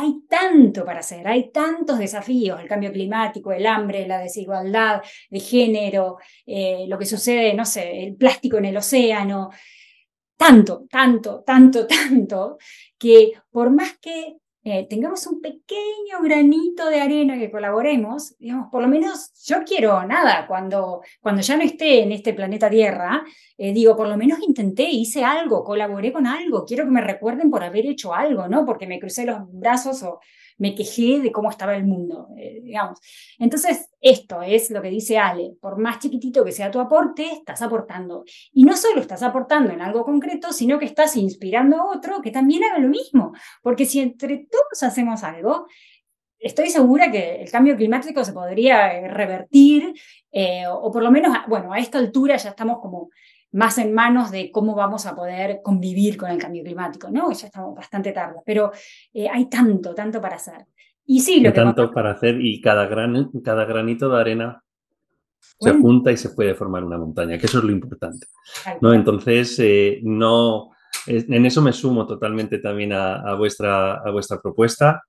[0.00, 5.40] hay tanto para hacer, hay tantos desafíos, el cambio climático, el hambre, la desigualdad de
[5.40, 9.50] género, eh, lo que sucede, no sé, el plástico en el océano,
[10.36, 12.58] tanto, tanto, tanto, tanto,
[12.96, 14.36] que por más que
[14.70, 20.04] eh, tengamos un pequeño granito de arena que colaboremos, digamos, por lo menos yo quiero
[20.06, 23.24] nada, cuando, cuando ya no esté en este planeta Tierra,
[23.56, 27.50] eh, digo, por lo menos intenté, hice algo, colaboré con algo, quiero que me recuerden
[27.50, 28.66] por haber hecho algo, ¿no?
[28.66, 30.04] Porque me crucé los brazos
[30.58, 33.00] me quejé de cómo estaba el mundo, eh, digamos.
[33.38, 37.62] Entonces, esto es lo que dice Ale, por más chiquitito que sea tu aporte, estás
[37.62, 38.24] aportando.
[38.52, 42.30] Y no solo estás aportando en algo concreto, sino que estás inspirando a otro que
[42.30, 43.32] también haga lo mismo.
[43.62, 45.66] Porque si entre todos hacemos algo,
[46.38, 49.94] estoy segura que el cambio climático se podría revertir,
[50.30, 53.10] eh, o por lo menos, bueno, a esta altura ya estamos como
[53.52, 57.32] más en manos de cómo vamos a poder convivir con el cambio climático, ¿no?
[57.32, 58.72] Ya estamos bastante tarde, pero
[59.12, 60.66] eh, hay tanto, tanto para hacer.
[61.06, 64.62] Y sí, lo hay tanto para hacer y cada, gran, cada granito de arena
[65.40, 68.26] se junta y se puede formar una montaña, que eso es lo importante,
[68.80, 68.92] ¿no?
[68.92, 70.70] Entonces, eh, no,
[71.06, 75.02] en eso me sumo totalmente también a, vuestra, a vuestra propuesta.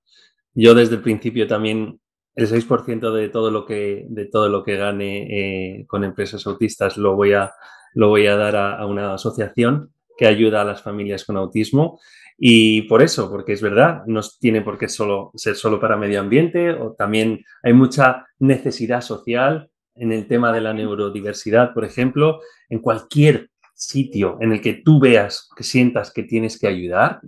[0.54, 2.00] Yo desde el principio también
[2.34, 6.96] el 6% de todo lo que, de todo lo que gane eh, con empresas autistas
[6.96, 7.52] lo voy a
[7.94, 12.00] lo voy a dar a, una asociación que ayuda a las familias con autismo.
[12.38, 16.20] Y por eso, porque es verdad, no tiene por qué solo, ser solo para medio
[16.20, 22.40] ambiente, o también hay mucha necesidad social en el tema de la neurodiversidad, por ejemplo,
[22.68, 27.20] en cualquier sitio en el que tú veas, que sientas que tienes que ayudar,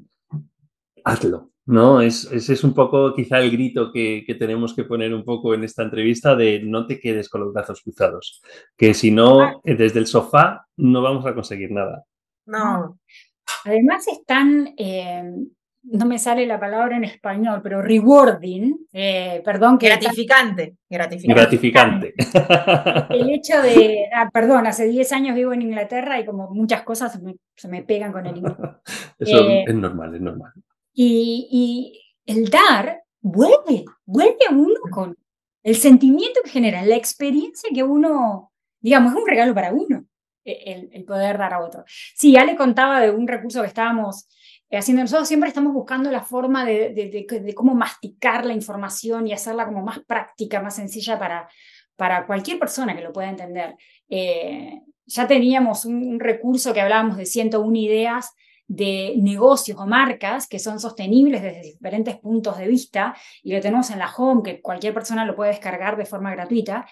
[1.04, 1.51] hazlo.
[1.66, 2.00] ¿No?
[2.00, 5.64] Es, ese es un poco quizá el grito que, tenemos que poner un poco en
[5.64, 8.42] esta entrevista de no te quedes con los brazos cruzados,
[8.76, 12.04] que si no, eh, desde el sofá no vamos a conseguir nada.
[12.46, 12.98] No.
[13.64, 15.22] Además están, eh,
[15.84, 19.78] no me sale la palabra en español, pero rewarding, eh, perdón.
[19.78, 22.14] Que gratificante, gratificante.
[23.10, 27.20] El hecho de, ah, perdón, hace 10 años vivo en Inglaterra y como muchas cosas
[27.54, 28.56] se me, pegan con el inglés.
[29.18, 30.52] Eso es normal, es normal.
[30.94, 35.16] Y, el dar vuelve, vuelve a uno con
[35.62, 40.04] el sentimiento que genera, la experiencia que uno, digamos, es un regalo para uno,
[40.44, 41.84] e, el, poder dar a otro.
[41.86, 44.28] Sí, ya le contaba de un recurso que estábamos
[44.70, 49.82] haciendo nosotros, siempre estamos buscando la forma de, cómo masticar la información y hacerla como
[49.82, 51.48] más práctica, más sencilla para,
[51.96, 53.76] para cualquier persona que lo pueda entender.
[54.08, 58.32] Eh, ya teníamos un, un, recurso que hablábamos de 101 ideas
[58.66, 63.90] de negocios o marcas que son sostenibles desde diferentes puntos de vista y lo tenemos
[63.90, 66.86] en la home, que cualquier persona lo puede descargar de forma gratuita.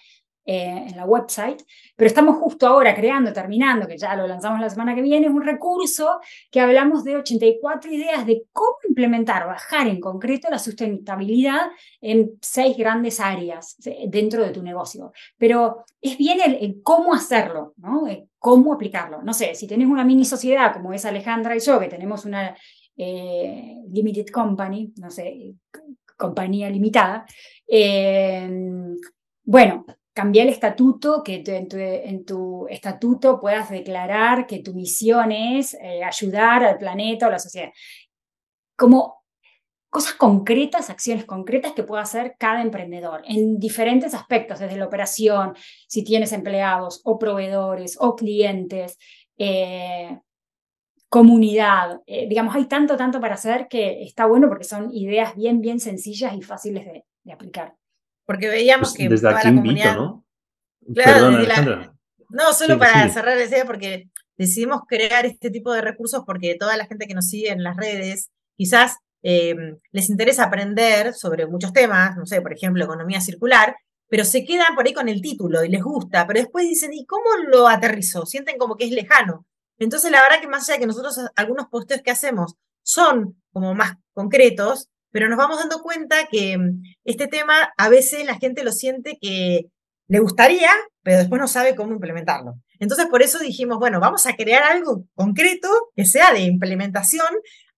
[0.53, 1.63] Eh, en la website,
[1.95, 5.43] pero estamos justo ahora creando, terminando, que ya lo lanzamos la semana que viene, un
[5.43, 6.19] recurso
[6.51, 12.77] que hablamos de 84 ideas de cómo implementar, bajar en concreto la sustentabilidad en seis
[12.77, 13.77] grandes áreas
[14.09, 15.13] dentro de tu negocio.
[15.39, 18.09] Pero es bien el, cómo hacerlo, ¿no?
[18.41, 19.23] cómo aplicarlo.
[19.23, 22.57] No sé, si tenés una mini sociedad como es Alejandra y yo, que tenemos una
[22.97, 25.55] eh, limited company, no sé,
[26.17, 27.25] compañía limitada,
[27.69, 28.51] eh,
[29.45, 36.03] bueno, cambia el estatuto, que en, tu, estatuto puedas declarar que tu misión es eh,
[36.05, 37.71] ayudar al planeta o la sociedad.
[38.77, 39.25] Como
[39.89, 45.55] cosas concretas, acciones concretas que pueda hacer cada emprendedor en diferentes aspectos, desde la operación,
[45.89, 48.99] si tienes empleados o proveedores o clientes,
[49.37, 50.19] eh,
[51.09, 52.01] comunidad.
[52.07, 55.81] Eh, digamos, hay tanto, tanto para hacer que está bueno porque son ideas bien, bien
[55.81, 56.87] sencillas y fáciles
[57.25, 57.80] de aplicar.
[58.31, 60.25] Porque veíamos pues que desde aquí invito, ¿no?
[60.95, 61.97] Claro,
[62.29, 66.77] no, solo para cerrar la idea, porque decidimos crear este tipo de recursos porque toda
[66.77, 69.57] la gente que nos sigue en las redes, quizás eh,
[69.91, 73.75] les interesa aprender sobre muchos temas, no sé, por ejemplo, economía circular,
[74.09, 77.07] pero se quedan por ahí con el título y les gusta, pero después dicen, ¿y
[77.07, 78.27] cómo lo aterrizo?
[78.27, 79.45] Sienten como que es lejano.
[79.77, 83.75] Entonces, la verdad que más allá de que nosotros algunos posteos que hacemos son como
[83.75, 88.65] más concretos, pero nos vamos dando cuenta que mm, este tema a veces la gente
[88.65, 89.67] lo siente que
[90.09, 90.71] le gustaría,
[91.03, 92.55] pero después no sabe cómo implementarlo.
[92.81, 97.29] Entonces, por eso dijimos, bueno, vamos a crear algo concreto que sea de implementación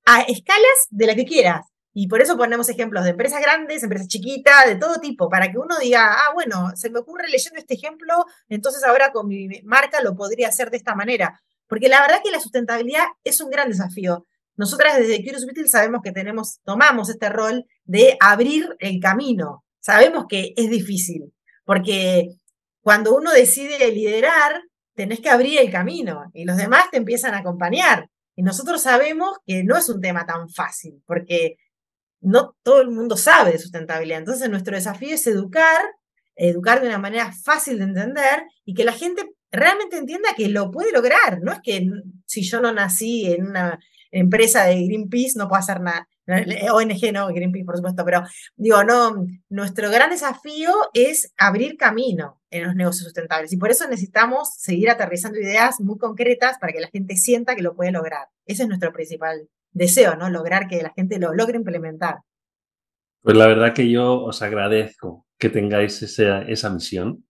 [0.07, 1.67] a escalas de la que quieras.
[1.95, 5.59] Y por eso ponemos ejemplos de empresas grandes, empresas chiquitas, de todo tipo, para que
[5.59, 10.01] uno diga, ah, bueno, se me ocurre leyendo este ejemplo, entonces ahora con mi marca
[10.01, 11.43] lo podría hacer de esta manera.
[11.67, 14.27] Porque la verdad que la sustentabilidad es un gran desafío.
[14.57, 19.65] Nosotras desde Curious Beetle sabemos que tenemos, tomamos este rol de abrir el camino.
[19.81, 21.33] Sabemos que es difícil,
[21.65, 22.29] porque
[22.83, 24.63] cuando uno decide liderar,
[24.95, 28.09] tenés que abrir el camino y los demás te empiezan a acompañar.
[28.35, 31.57] Y nosotros sabemos que no es un tema tan fácil, porque
[32.21, 34.21] no todo el mundo sabe de sustentabilidad.
[34.21, 35.83] Entonces, nuestro desafío es educar,
[36.37, 40.71] educar de una manera fácil de entender y que la gente realmente entienda que lo
[40.71, 41.41] puede lograr.
[41.43, 41.87] No es que
[42.27, 43.79] si yo no nací en una
[44.13, 46.09] empresa de Greenpeace no puedo hacer nada.
[46.27, 48.23] ONG no, Greenpeace por supuesto, pero
[48.55, 53.89] digo, no, nuestro gran desafío es abrir camino en los negocios sustentables y por eso
[53.89, 58.29] necesitamos seguir aterrizando ideas muy concretas para que la gente sienta que lo puede lograr.
[58.47, 60.31] Ese es nuestro principal deseo, ¿no?
[60.31, 62.19] Lograr que la gente lo logre implementar.
[63.23, 67.25] Pues la verdad que yo os agradezco que tengáis esa, esa misión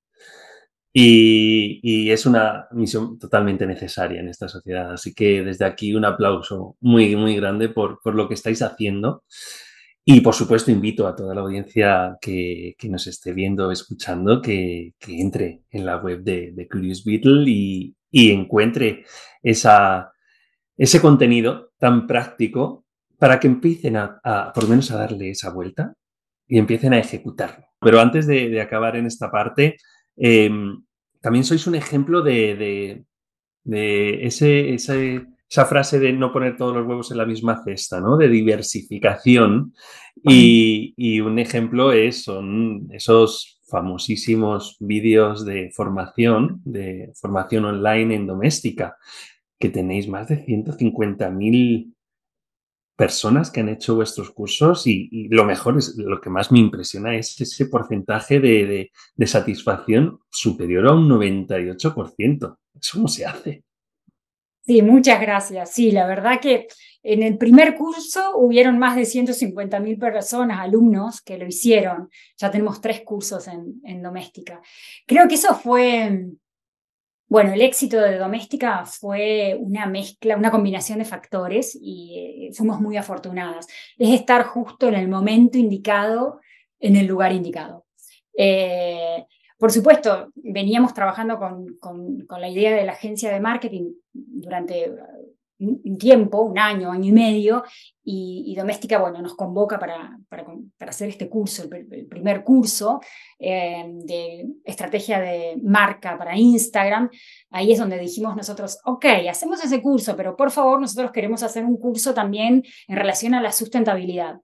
[0.92, 4.92] y, es una misión totalmente necesaria en esta sociedad.
[4.92, 9.24] Así que desde aquí un aplauso muy, muy grande por, por lo que estáis haciendo.
[10.04, 14.94] Y por supuesto invito a toda la audiencia que, que nos esté viendo escuchando que,
[15.06, 19.04] entre en la web de, de Curious Beetle y, y encuentre
[19.42, 20.12] esa,
[20.76, 22.84] ese contenido tan práctico
[23.16, 25.94] para que empiecen a, por lo menos a darle esa vuelta
[26.48, 27.66] y empiecen a ejecutarlo.
[27.80, 29.76] Pero antes de acabar en esta parte,
[30.16, 30.82] Em,
[31.20, 33.04] también sois un ejemplo de,
[33.64, 38.16] ese, esa frase de no poner todos los huevos en la misma cesta, ¿no?
[38.16, 39.74] De diversificación.
[40.24, 48.96] Y, un ejemplo es, son esos famosísimos vídeos de formación, de formación online en doméstica,
[49.58, 51.94] que tenéis más de 150.000
[53.02, 57.16] personas que han hecho vuestros cursos y, lo mejor es, lo que más me impresiona
[57.16, 58.92] es ese porcentaje de,
[59.26, 62.58] satisfacción superior a un 98%.
[62.80, 63.64] ¿Eso cómo se hace?
[64.60, 65.72] Sí, muchas gracias.
[65.72, 66.68] Sí, la verdad que
[67.02, 72.08] en el primer curso hubieron más de 150 mil personas, alumnos, que lo hicieron.
[72.36, 74.60] Ya tenemos tres cursos en, en doméstica.
[75.08, 76.28] Creo que eso fue
[77.32, 82.78] bueno, el éxito de Doméstica fue una mezcla, una combinación de factores y eh, fuimos
[82.78, 83.66] muy afortunadas.
[83.96, 86.42] Es estar justo en el momento indicado,
[86.78, 87.86] en el lugar indicado.
[88.36, 89.24] Eh,
[89.56, 94.92] por supuesto, veníamos trabajando con, con, la idea de la agencia de marketing durante
[95.62, 97.64] un tiempo, un año, año y medio,
[98.04, 100.44] y, Doméstica, bueno, nos convoca para, para,
[100.90, 103.00] hacer este curso, el, primer curso
[103.38, 107.10] eh, de estrategia de marca para Instagram.
[107.50, 111.64] Ahí es donde dijimos nosotros, ok, hacemos ese curso, pero por favor nosotros queremos hacer
[111.64, 114.40] un curso también en relación a la sustentabilidad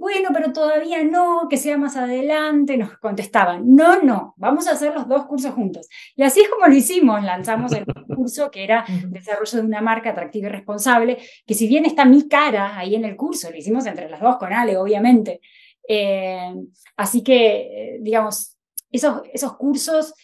[0.00, 4.94] bueno, pero todavía no, que sea más adelante, nos contestaban, no, no, vamos a hacer
[4.94, 5.88] los dos cursos juntos.
[6.16, 7.84] Y así es como lo hicimos, lanzamos el
[8.16, 12.26] curso que era desarrollo de una marca atractiva y responsable, que si bien está mi
[12.28, 15.42] cara ahí en el curso, lo hicimos entre las dos con Ale, obviamente.
[15.86, 16.54] Eh,
[16.96, 18.56] así que, eh, digamos,
[18.90, 20.14] esos, esos cursos,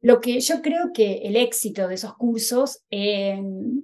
[0.00, 3.40] lo que yo creo que el éxito de esos cursos eh,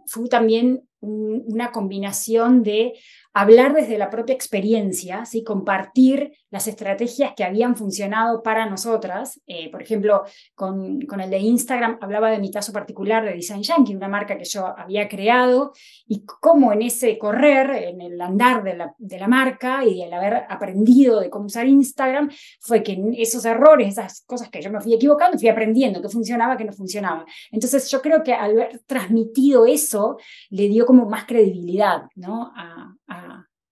[0.08, 2.94] fue también una combinación de
[3.34, 5.44] hablar desde la propia experiencia, ¿sí?
[5.44, 9.40] compartir las estrategias que habían funcionado para nosotras.
[9.46, 13.62] Eh, por ejemplo, con, con, el de Instagram hablaba de mi caso particular de Design
[13.62, 15.72] Yankee, una marca que yo había creado,
[16.06, 20.12] y cómo en ese correr, en el andar de la, de la marca y el
[20.12, 24.80] haber aprendido de cómo usar Instagram, fue que esos errores, esas cosas que yo me
[24.80, 27.26] fui equivocando, fui aprendiendo qué funcionaba, qué no funcionaba.
[27.50, 30.18] Entonces yo creo que al haber transmitido eso,
[30.50, 32.52] le dio como más credibilidad ¿no?
[32.56, 32.94] a,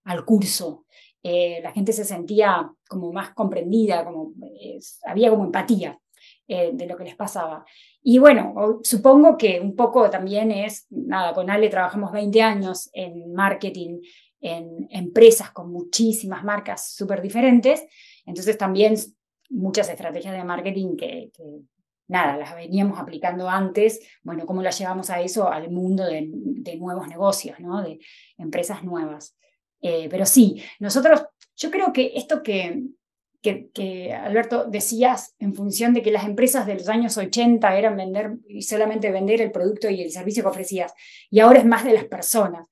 [0.03, 0.85] al curso.
[1.23, 4.33] Eh, la gente se sentía como más comprendida, como,
[5.05, 5.99] había como empatía
[6.47, 7.65] eh, de lo que les pasaba.
[8.01, 13.33] Y bueno, supongo que un poco también es, nada, con Ale trabajamos 20 años en
[13.33, 13.99] marketing,
[14.39, 17.85] en empresas con muchísimas marcas súper diferentes,
[18.25, 18.95] entonces también
[19.49, 21.31] muchas estrategias de marketing que,
[22.07, 26.29] nada, las veníamos aplicando antes, bueno, cómo las llevamos a eso, al mundo de,
[26.77, 27.81] nuevos negocios, ¿no?
[27.81, 27.99] de
[28.37, 29.35] empresas nuevas.
[29.81, 32.83] Eh, pero sí, nosotros, yo creo que esto que,
[33.41, 38.37] que, Alberto decías en función de que las empresas de los años 80 eran vender
[38.47, 40.93] y solamente vender el producto y el servicio que ofrecías,
[41.29, 42.67] y ahora es más de las personas.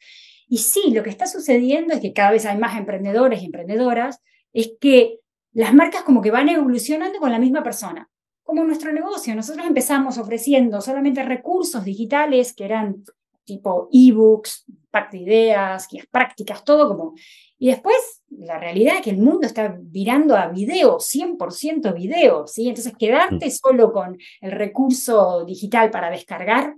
[0.48, 4.21] Y sí, lo que está sucediendo es que cada vez hay más emprendedores y emprendedoras,
[4.54, 5.19] es que
[5.54, 8.10] las marcas como que van evolucionando con la misma persona,
[8.45, 9.36] como nuestro negocio.
[9.36, 13.03] Nosotros empezamos ofreciendo solamente recursos digitales que eran
[13.43, 17.15] tipo ebooks, pack de ideas, guías prácticas, todo como...
[17.58, 22.67] Y después, la realidad es que el mundo está virando a video, 100% video, ¿sí?
[22.67, 23.52] Entonces, quedarte mm.
[23.52, 26.75] solo con el recurso digital para descargar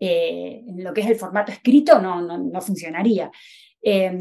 [0.00, 3.30] eh, en lo que es el formato escrito no, no, funcionaría.
[3.80, 4.18] Em,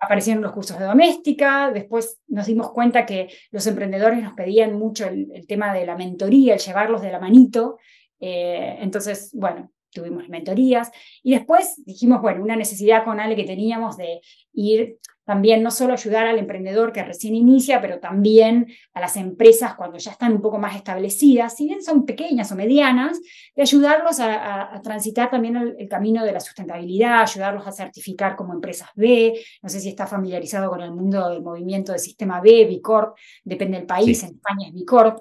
[0.00, 5.06] aparecieron los cursos de doméstica, después nos dimos cuenta que los emprendedores nos pedían mucho
[5.06, 7.78] el, tema de la mentoría, el llevarlos de la manito.
[8.18, 10.90] Eh, entonces, bueno, tuvimos mentorías
[11.22, 14.20] y después dijimos, bueno, una necesidad con Ale que teníamos de
[14.52, 14.98] ir
[15.30, 19.96] también no solo ayudar al emprendedor que recién inicia, pero también a las empresas cuando
[19.96, 23.20] ya están un poco más establecidas, si bien son pequeñas o medianas,
[23.54, 28.88] de ayudarlos a, transitar también el, camino de la sustentabilidad, ayudarlos a certificar como empresas
[28.96, 29.40] B.
[29.62, 33.16] No sé si está familiarizado con el mundo del movimiento de sistema B, B Corp,
[33.44, 35.20] depende del país, en España es B Corp.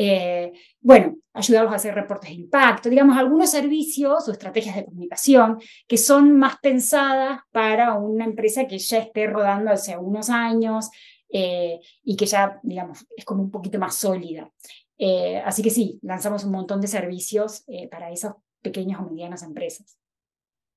[0.00, 5.58] Eh, bueno, ayudarlos a hacer reportes de impacto, digamos, algunos servicios o estrategias de comunicación
[5.88, 10.88] que son más pensadas para una empresa que ya esté rodando hace unos años
[11.30, 14.48] eh, y que ya, digamos, es como un poquito más sólida.
[14.96, 19.98] Eh, así que sí, lanzamos un montón de servicios para esas pequeñas o medianas empresas.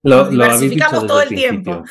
[0.04, 1.84] Lo, diversificamos todo el tiempo.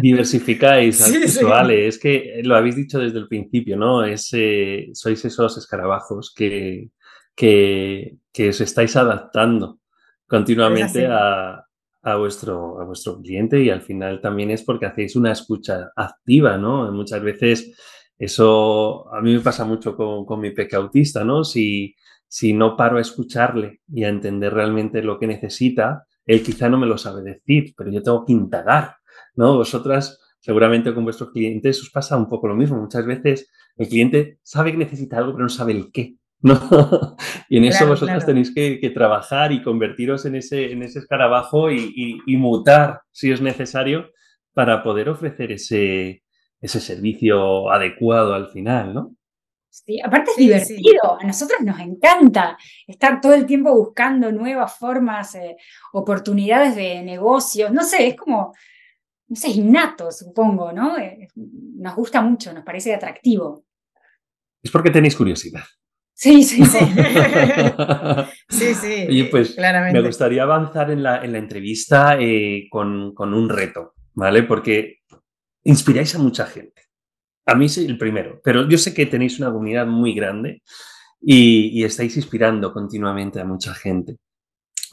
[0.00, 4.04] Diversificáis, Es que lo habéis dicho desde el principio, ¿no?
[4.04, 6.90] Es, eh, sois esos escarabajos que,
[7.34, 9.78] que, que, os estáis adaptando
[10.26, 11.62] continuamente a,
[12.02, 16.56] a, vuestro, a vuestro cliente y al final también es porque hacéis una escucha activa,
[16.56, 16.90] ¿no?
[16.92, 17.76] Muchas veces
[18.18, 21.44] eso a mí me pasa mucho con, con mi peque autista, ¿no?
[21.44, 21.94] Si,
[22.26, 26.78] si no paro a escucharle y a entender realmente lo que necesita, él quizá no
[26.78, 28.96] me lo sabe decir, pero yo tengo que indagar,
[29.34, 29.56] ¿no?
[29.56, 32.80] Vosotras, seguramente con vuestros clientes os pasa un poco lo mismo.
[32.80, 36.16] Muchas veces el cliente sabe que necesita algo, pero no sabe el qué.
[36.42, 36.58] ¿no?
[37.50, 42.36] y en eso vosotros tenéis que, trabajar y convertiros en ese, en ese escarabajo y,
[42.38, 44.10] mutar, si es necesario,
[44.54, 46.22] para poder ofrecer ese,
[46.60, 49.16] ese servicio adecuado al final, ¿no?
[49.72, 52.58] Sí, aparte es divertido, a nosotros nos encanta
[52.88, 55.56] estar todo el tiempo buscando nuevas formas, eh,
[55.92, 58.52] oportunidades de negocios, no sé, es como,
[59.28, 60.98] no sé, innato, supongo, ¿no?
[60.98, 63.64] Eh, nos gusta mucho, nos parece atractivo.
[64.60, 65.62] Es porque tenéis curiosidad.
[66.12, 66.78] Sí, sí, sí.
[68.48, 69.06] sí, sí.
[69.08, 73.94] Oye, pues me gustaría avanzar en la, en la entrevista eh, con, con un reto,
[74.14, 74.42] ¿vale?
[74.42, 74.98] Porque
[75.62, 76.89] inspiráis a mucha gente.
[77.46, 80.62] A mí soy el primero, pero yo sé que tenéis una comunidad muy grande
[81.20, 84.16] y, estáis inspirando continuamente a mucha gente.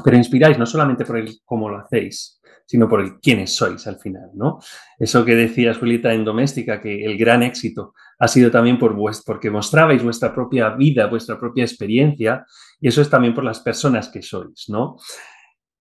[0.04, 3.98] Pero inspiráis no solamente por el cómo lo hacéis, sino por el quiénes sois al
[3.98, 4.60] final, ¿no?
[5.00, 8.96] Eso que decía Julieta en Doméstica, que el gran éxito ha sido también por
[9.26, 12.46] porque mostrabais vuestra propia vida, vuestra propia experiencia,
[12.80, 14.98] y eso es también por las personas que sois, ¿no?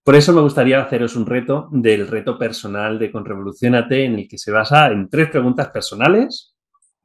[0.02, 4.38] Por eso me gustaría haceros un reto del reto personal de Conrevolucionate, en el que
[4.38, 6.55] se basa en tres preguntas personales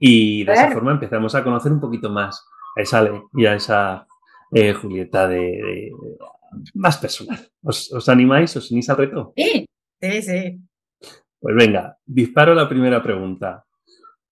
[0.04, 2.44] y de esa forma empezamos a conocer un poquito más
[2.76, 4.08] a esa y a esa
[4.52, 5.92] eh, Julieta de,
[6.74, 7.40] más personal.
[7.62, 8.56] ¿Os, animáis?
[8.58, 9.32] ¿Os unís al reto?
[9.38, 9.68] Sí,
[10.02, 10.60] sí, sí.
[11.40, 13.64] Pues venga, disparo la primera pregunta.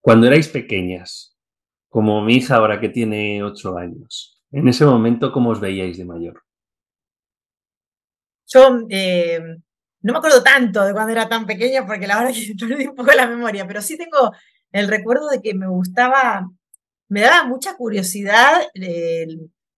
[0.02, 1.38] Cuando erais pequeñas,
[1.88, 6.06] como mi hija ahora que tiene ocho años, en ese momento, ¿cómo os veíais de
[6.06, 6.42] mayor?
[8.48, 9.40] Yo eh,
[10.02, 12.96] no me acuerdo tanto de cuando era tan pequeña porque la verdad que perdí un
[12.96, 14.32] poco la memoria, pero sí tengo
[14.72, 16.50] el recuerdo de que me gustaba,
[17.08, 18.62] me daba mucha curiosidad,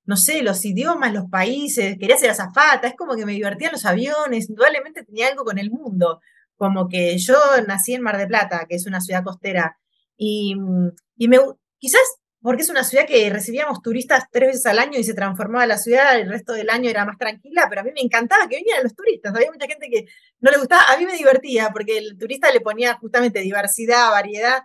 [0.05, 3.85] no sé, los idiomas, los países, quería ser azafata, es como que me divertían los
[3.85, 6.19] aviones, indudablemente tenía algo con el mundo,
[6.55, 7.37] como que yo
[7.67, 9.77] nací en Mar de Plata, que es una ciudad costera,
[10.17, 10.55] y,
[11.17, 11.39] y me,
[11.79, 12.01] quizás
[12.41, 15.77] porque es una ciudad que recibíamos turistas tres veces al año y se transformaba la
[15.77, 18.83] ciudad, el resto del año era más tranquila, pero a mí me encantaba que vinieran
[18.83, 19.33] los turistas.
[19.35, 20.05] Había mucha gente que
[20.39, 24.63] no le gustaba, a mí me divertía porque el turista le ponía justamente diversidad, variedad,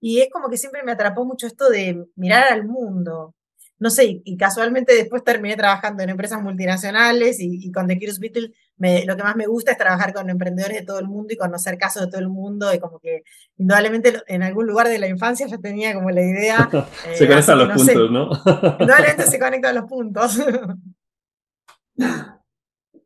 [0.00, 3.34] y es como que siempre me atrapó mucho esto de mirar al mundo.
[3.78, 8.52] No sé, y, casualmente después terminé trabajando en empresas multinacionales y, con The Curious Beetle
[8.78, 11.78] lo que más me gusta es trabajar con emprendedores de todo el mundo y conocer
[11.78, 13.22] casos de todo el mundo y como que
[13.56, 16.70] indudablemente en algún lugar de la infancia ya tenía como la idea.
[17.14, 18.30] se eh, conectan los puntos, ¿no?
[18.80, 20.38] Indudablemente se conectan los puntos.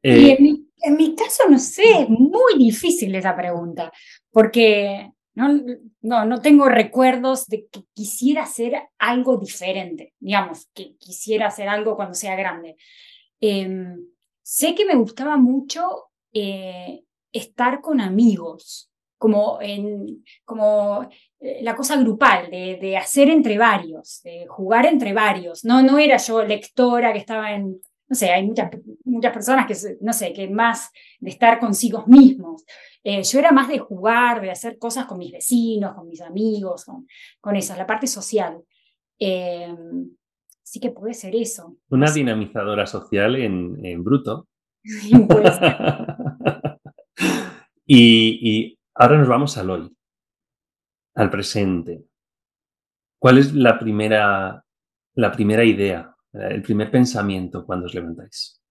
[0.03, 3.93] y en mi, en mi caso, no sé, es muy difícil esa pregunta,
[4.33, 5.13] porque
[6.03, 11.97] no, no, tengo recuerdos de que quisiera hacer algo diferente, digamos, que quisiera hacer algo
[11.97, 12.77] cuando sea grande.
[13.41, 13.97] Em,
[14.43, 21.09] sé que me gustaba mucho eh, estar con amigos, como, en, como
[21.41, 25.65] eh, la cosa grupal, de, de, hacer entre varios, de jugar entre varios.
[25.65, 27.81] No, no era yo lectora que estaba en,
[28.11, 28.71] no sé, hay muchas,
[29.05, 32.65] muchas personas que, no sé, que más de estar consigo mismos.
[33.03, 36.85] Eh, yo era más de jugar, de hacer cosas con mis vecinos, con mis amigos,
[36.85, 37.07] con,
[37.41, 38.63] con eso, la parte social.
[39.19, 39.75] Eh,
[40.63, 41.77] sí que puede ser eso.
[41.89, 44.49] Una dinamizadora social en, bruto.
[47.87, 49.97] y, y ahora nos vamos al hoy,
[51.15, 52.05] al presente.
[53.21, 54.65] ¿Cuál es la primera,
[55.15, 58.63] la primera idea, el primer pensamiento cuando os levantáis?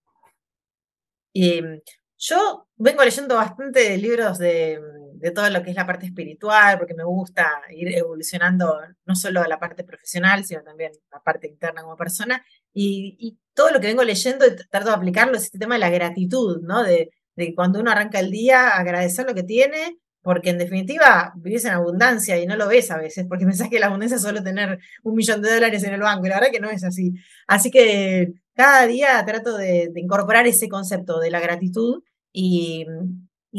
[1.36, 1.80] Em,
[2.20, 4.80] yo vengo leyendo bastante libros de,
[5.20, 9.44] de todo lo que es la parte espiritual, porque me gusta ir evolucionando no solo
[9.44, 12.44] la parte profesional, sino también la parte interna como persona.
[12.74, 15.90] Y, todo lo que vengo leyendo y trato de aplicarlo es este tema de la
[15.90, 16.82] gratitud, ¿no?
[16.82, 21.66] De, de cuando uno arranca el día, agradecer lo que tiene, porque en definitiva vivís
[21.66, 24.42] en abundancia y no lo ves a veces, porque pensás que la abundancia es solo
[24.42, 27.14] tener un millón de dólares en el banco, y la verdad que no es así.
[27.48, 32.04] Así que cada día trato de, incorporar ese concepto de la gratitud
[32.34, 32.86] y,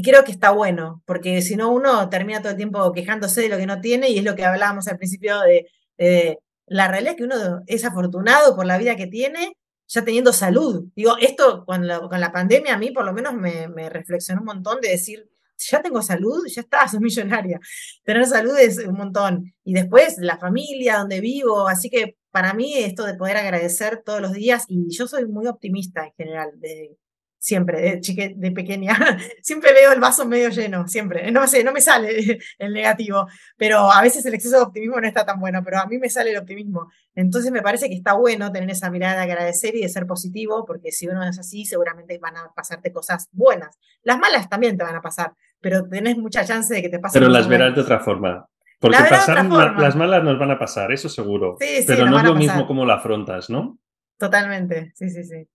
[0.05, 3.57] creo que está bueno, porque si no uno termina todo el tiempo quejándose de lo
[3.57, 7.63] que no tiene y es lo que hablábamos al principio de, la realidad que uno
[7.67, 9.57] es afortunado por la vida que tiene,
[9.89, 10.85] ya teniendo salud.
[10.95, 14.43] Digo, esto con la, con la pandemia a mí por lo menos me, me, reflexionó
[14.43, 15.31] un montón de decir,
[15.71, 17.61] ya tengo salud, ya está, soy millonaria.
[18.05, 19.53] Tener salud es un montón.
[19.65, 24.21] Y después la familia, donde vivo, así que para mí esto de poder agradecer todos
[24.21, 26.97] los días, y yo soy muy optimista en general, de,
[27.41, 28.95] siempre, de, chique, de pequeña,
[29.43, 31.33] siempre veo el vaso medio lleno, siempre.
[31.33, 35.09] No sé, no me sale el negativo, pero a veces el exceso de optimismo no
[35.09, 36.91] está tan bueno, pero a mí me sale el optimismo.
[37.15, 40.65] Entonces me parece que está bueno tener esa mirada de agradecer y de ser positivo,
[40.67, 43.77] porque si uno es así, seguramente van a pasarte cosas buenas.
[44.03, 47.21] Las malas también te van a pasar, pero tenés mucha chance de que te pasen.
[47.21, 48.47] Pero las verás de otra forma.
[48.81, 49.45] Porque pasar,
[49.79, 51.57] las malas nos van a pasar, eso seguro.
[51.61, 53.79] Sí, sí, pero no es lo mismo como la afrontas, ¿no?
[54.19, 55.47] Totalmente, sí, sí, sí.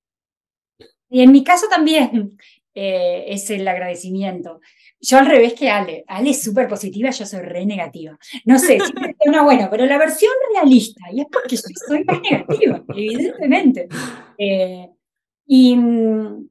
[1.10, 2.38] Y en mi caso también
[2.76, 4.60] eh, es el agradecimiento.
[5.00, 6.04] Yo al revés que Ale.
[6.08, 8.18] Ale es súper positiva, yo soy re negativa.
[8.46, 12.22] No sé, siempre una bueno, pero la versión realista, y es porque yo soy más
[12.22, 13.88] negativa, evidentemente.
[14.38, 14.90] Eh,
[15.48, 16.50] y mm,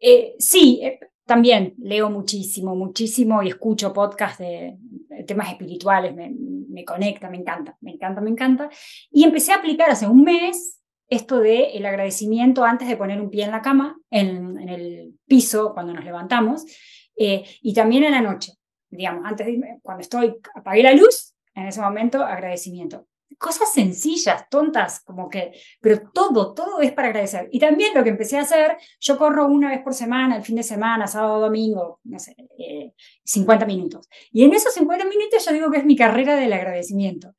[0.00, 0.80] eh, sí,
[1.26, 4.78] también leo muchísimo, muchísimo y escucho podcasts de,
[5.26, 8.70] temas espirituales, me, conecta, me encanta, me encanta, me encanta.
[9.10, 13.30] Y empecé a aplicar hace un mes esto de el agradecimiento antes de poner un
[13.30, 16.64] pie en la cama, en, el piso cuando nos levantamos,
[17.16, 18.52] eh, y también en la noche,
[18.88, 23.06] digamos, antes de cuando estoy, apagué la luz, en ese momento agradecimiento
[23.38, 27.48] cosas sencillas, tontas, como que, pero todo, todo es para agradecer.
[27.52, 30.56] Y también lo que empecé a hacer, yo corro una vez por semana, el fin
[30.56, 32.34] de semana, sábado, domingo, no sé,
[33.24, 34.08] 50 eh, minutos.
[34.32, 37.34] Y en esos 50 minutos yo digo que es mi carrera del agradecimiento.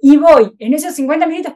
[0.00, 1.54] Y voy, en esos 50 minutos,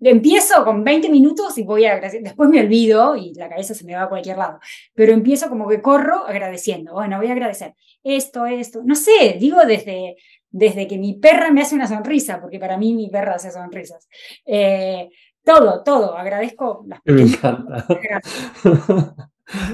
[0.00, 2.22] empiezo con 20 minutos y voy a agradecer.
[2.22, 4.58] Después me olvido y la cabeza se me va a cualquier lado.
[4.94, 6.92] Pero empiezo como que corro agradeciendo.
[6.94, 8.82] Bueno, voy a agradecer esto, esto.
[8.84, 10.16] No sé, digo desde
[10.50, 14.08] desde que mi perra me hace una sonrisa, porque para mí mi perra hace sonrisas.
[14.44, 15.08] Eh,
[15.44, 17.86] todo, todo, agradezco las Me encanta.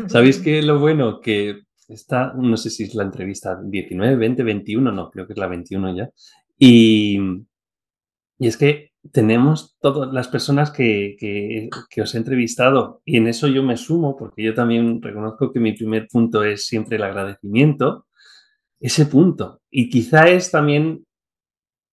[0.06, 1.20] ¿Sabéis qué lo bueno?
[1.20, 5.38] Que está, no sé si es la entrevista 19, 20, 21, no, creo que es
[5.38, 6.10] la 21 ya.
[6.58, 7.18] Y,
[8.38, 13.26] y es que tenemos todas las personas que, que, que, os he entrevistado y en
[13.26, 17.02] eso yo me sumo porque yo también reconozco que mi primer punto es siempre el
[17.02, 18.06] agradecimiento
[18.82, 19.62] ese punto.
[19.70, 21.06] Y quizá es también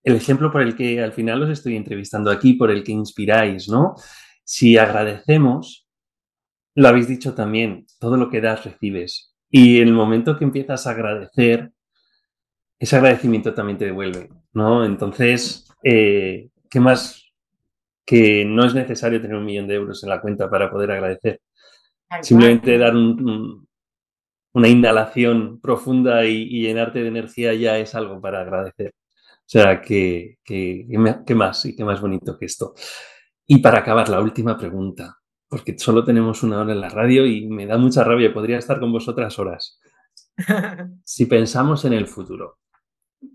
[0.03, 3.69] el ejemplo por el que al final os estoy entrevistando aquí, por el que inspiráis,
[3.69, 3.95] ¿no?
[4.43, 5.87] Si agradecemos,
[6.75, 9.35] lo habéis dicho también, todo lo que das recibes.
[9.51, 11.71] Y el momento que empiezas a agradecer,
[12.79, 14.83] ese agradecimiento también te devuelve, ¿no?
[14.83, 17.23] Entonces, eh, ¿qué más?
[18.03, 21.41] Que no es necesario tener un millón de euros en la cuenta para poder agradecer.
[22.21, 23.68] Simplemente dar un,
[24.59, 28.93] una inhalación profunda y, llenarte de energía ya es algo para agradecer.
[28.93, 30.85] O sea, que, que,
[31.35, 32.73] más y qué más bonito que esto.
[33.47, 37.47] Y para acabar, la última pregunta, porque solo tenemos una hora en la radio y
[37.47, 39.79] me da mucha rabia, podría estar con vosotras horas.
[41.03, 42.59] Si pensamos en el futuro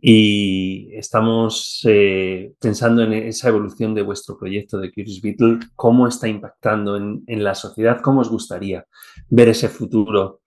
[0.01, 6.29] y estamos eh, pensando en esa evolución de vuestro proyecto de Curious Beetle, ¿cómo está
[6.29, 8.01] impactando en, en la sociedad?
[8.01, 8.87] ¿Cómo os gustaría
[9.29, 10.44] ver ese futuro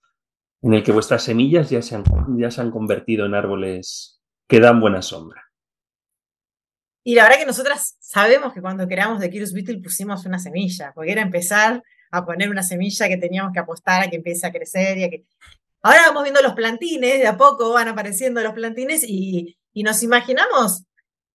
[0.61, 2.03] en el que vuestras semillas ya se han,
[2.37, 5.43] ya se han convertido en árboles que dan buena sombra.
[7.03, 10.91] Y la verdad que nosotras sabemos que cuando creamos The Curious Beetle pusimos una semilla,
[10.93, 11.81] porque era empezar
[12.11, 15.09] a poner una semilla que teníamos que apostar a que empiece a crecer y a
[15.09, 15.25] que...
[15.81, 20.03] Ahora vamos viendo los plantines, de a poco van apareciendo los plantines y, y nos
[20.03, 20.83] imaginamos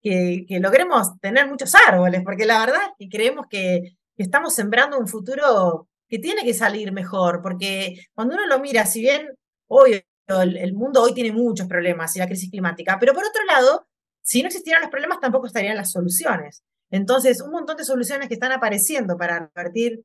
[0.03, 4.55] que, que, logremos tener muchos árboles, porque la verdad es que creemos que, que estamos
[4.55, 9.31] sembrando un futuro que tiene que salir mejor, porque cuando uno lo mira, si bien
[9.67, 13.89] hoy el, mundo hoy tiene muchos problemas y la crisis climática, pero por otro lado,
[14.21, 16.65] si no existieran los problemas, tampoco estarían las soluciones.
[16.91, 20.05] Entonces, un montón de soluciones que están apareciendo para revertir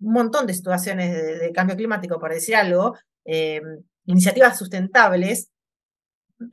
[0.00, 2.94] un montón de situaciones de, cambio climático, por decir algo,
[3.24, 3.62] eh,
[4.04, 5.48] iniciativas sustentables,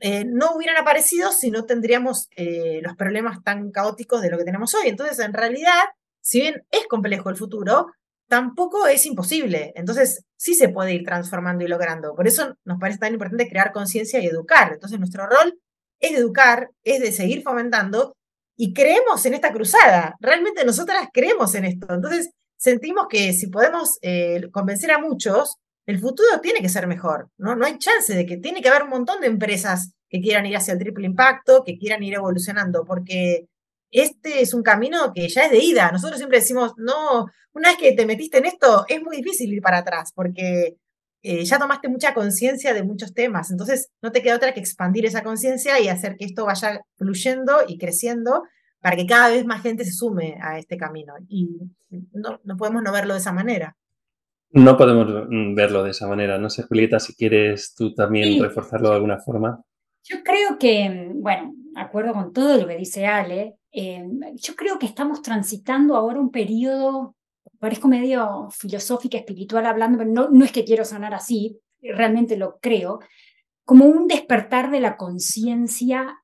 [0.00, 4.44] eh, no hubieran aparecido si no tendríamos eh, los problemas tan caóticos de lo que
[4.44, 4.88] tenemos hoy.
[4.88, 5.82] Entonces, en realidad,
[6.22, 7.88] si bien es complejo el futuro,
[8.28, 9.72] tampoco es imposible.
[9.76, 12.14] Entonces, sí se puede ir transformando y logrando.
[12.14, 14.72] Por eso nos parece tan importante crear conciencia y educar.
[14.72, 15.58] Entonces, nuestro rol
[16.00, 18.16] es educar, es de seguir fomentando
[18.56, 20.16] y creemos en esta cruzada.
[20.20, 21.92] Realmente nosotras creemos en esto.
[21.92, 25.56] Entonces, sentimos que si podemos eh, convencer a muchos,
[25.86, 27.28] el futuro tiene que ser mejor.
[27.36, 27.56] ¿no?
[27.56, 30.56] no hay chance de que tiene que haber un montón de empresas que quieran ir
[30.56, 33.46] hacia el triple impacto, que quieran ir evolucionando, porque
[33.94, 35.92] este es un camino que ya es de ida.
[35.92, 39.62] Nosotros siempre decimos, no, una vez que te metiste en esto, es muy difícil ir
[39.62, 40.76] para atrás, porque
[41.22, 43.52] eh, ya tomaste mucha conciencia de muchos temas.
[43.52, 47.58] Entonces, no te queda otra que expandir esa conciencia y hacer que esto vaya fluyendo
[47.68, 48.42] y creciendo
[48.80, 51.14] para que cada vez más gente se sume a este camino.
[51.28, 51.48] Y
[52.12, 53.76] no, no podemos no verlo de esa manera.
[54.50, 55.06] No podemos
[55.54, 56.36] verlo de esa manera.
[56.38, 59.62] No sé, Julieta, si quieres tú también reforzarlo de alguna forma.
[60.04, 64.86] Yo creo que, bueno, acuerdo con todo lo que dice Ale, eh, yo creo que
[64.86, 67.16] estamos transitando ahora un periodo,
[67.58, 72.58] parezco medio filosófica, espiritual hablando, pero no, no es que quiero sonar así, realmente lo
[72.60, 73.00] creo,
[73.64, 76.22] como un despertar de la conciencia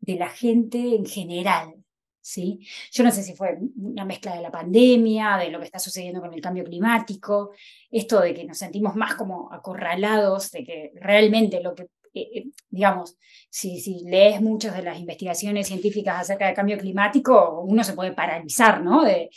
[0.00, 1.74] de la gente en general.
[2.20, 2.60] ¿sí?
[2.92, 6.20] Yo no sé si fue una mezcla de la pandemia, de lo que está sucediendo
[6.20, 7.52] con el cambio climático,
[7.90, 12.46] esto de que nos sentimos más como acorralados, de que realmente lo que, eh, eh,
[12.70, 13.18] digamos,
[13.50, 18.12] si, si, lees muchas de las investigaciones científicas acerca del cambio climático, uno se puede
[18.12, 19.04] paralizar, ¿no?
[19.04, 19.30] Eh,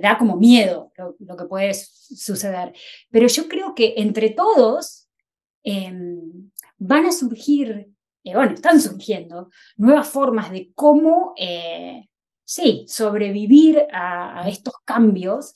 [0.00, 2.72] da como miedo lo, que puede suceder.
[3.10, 5.08] Pero yo creo que entre todos
[5.64, 7.88] em, van a surgir
[8.22, 11.34] bueno, están surgiendo nuevas formas de cómo
[12.44, 15.54] sí, sobrevivir a, estos cambios,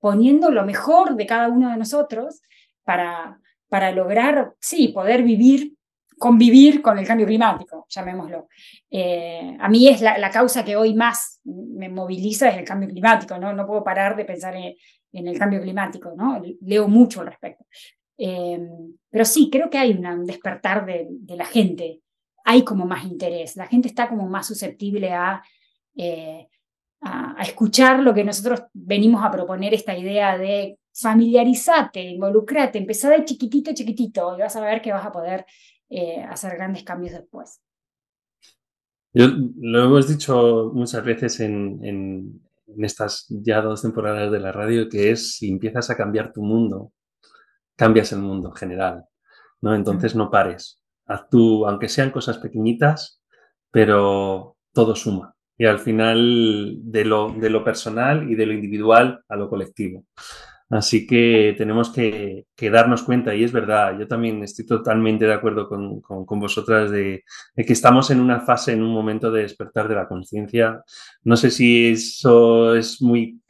[0.00, 2.40] poniendo lo mejor de cada uno de nosotros
[2.84, 3.38] para,
[3.68, 5.74] para lograr, sí, poder vivir,
[6.18, 8.48] convivir con el cambio climático, llamémoslo.
[8.90, 13.38] Eh, a mí es la, causa que hoy más me moviliza es el cambio climático,
[13.38, 13.52] ¿no?
[13.52, 14.74] No puedo parar de pensar en,
[15.12, 16.42] el cambio climático, ¿no?
[16.62, 17.64] Leo mucho al respecto.
[18.18, 18.60] Eh,
[19.10, 22.00] pero sí, creo que hay un despertar de, de la gente,
[22.44, 25.42] hay como más interés, la gente está como más susceptible a
[25.96, 26.48] eh,
[27.00, 33.24] a, escuchar lo que nosotros venimos a proponer, esta idea de familiarizate, involucrate, empezá de
[33.24, 35.44] chiquitito, chiquitito, y vas a ver que vas a poder
[35.90, 37.60] eh, hacer grandes cambios después.
[39.12, 39.28] Yo,
[39.60, 42.40] lo hemos dicho muchas veces en, en,
[42.78, 46.92] estas ya dos temporadas de la radio, que es si empiezas a cambiar tu mundo,
[47.76, 49.04] cambias el mundo en general,
[49.60, 49.74] ¿no?
[49.74, 50.80] Entonces no pares.
[51.06, 53.22] Haz tú, aunque sean cosas pequeñitas,
[53.70, 59.22] pero todo suma y al final de lo, de lo personal y de lo individual
[59.28, 60.04] a lo colectivo.
[60.74, 65.68] Así que tenemos que, darnos cuenta, y es verdad, yo también estoy totalmente de acuerdo
[65.68, 67.22] con, con, vosotras de,
[67.56, 70.82] que estamos en una fase, en un momento de despertar de la conciencia.
[71.22, 73.40] No sé si eso es muy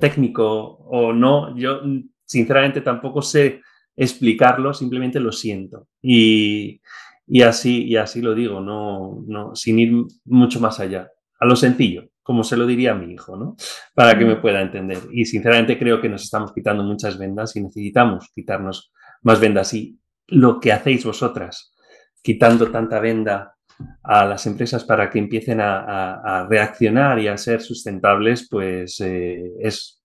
[0.00, 1.82] técnico o no, yo
[2.24, 3.60] sinceramente tampoco sé
[3.94, 5.86] explicarlo, simplemente lo siento.
[6.02, 6.80] Y,
[7.28, 9.92] y así, y así lo digo, no, no, sin ir
[10.24, 13.54] mucho más allá a lo sencillo, como se lo diría a mi hijo, ¿no?
[13.94, 14.98] Para que me pueda entender.
[15.12, 19.72] Y sinceramente creo que nos estamos quitando muchas vendas y necesitamos quitarnos más vendas.
[19.74, 19.96] Y
[20.26, 21.72] lo que hacéis vosotras,
[22.20, 23.54] quitando tanta venda
[24.02, 30.02] a las empresas para que empiecen a, reaccionar y a ser sustentables, pues eh, es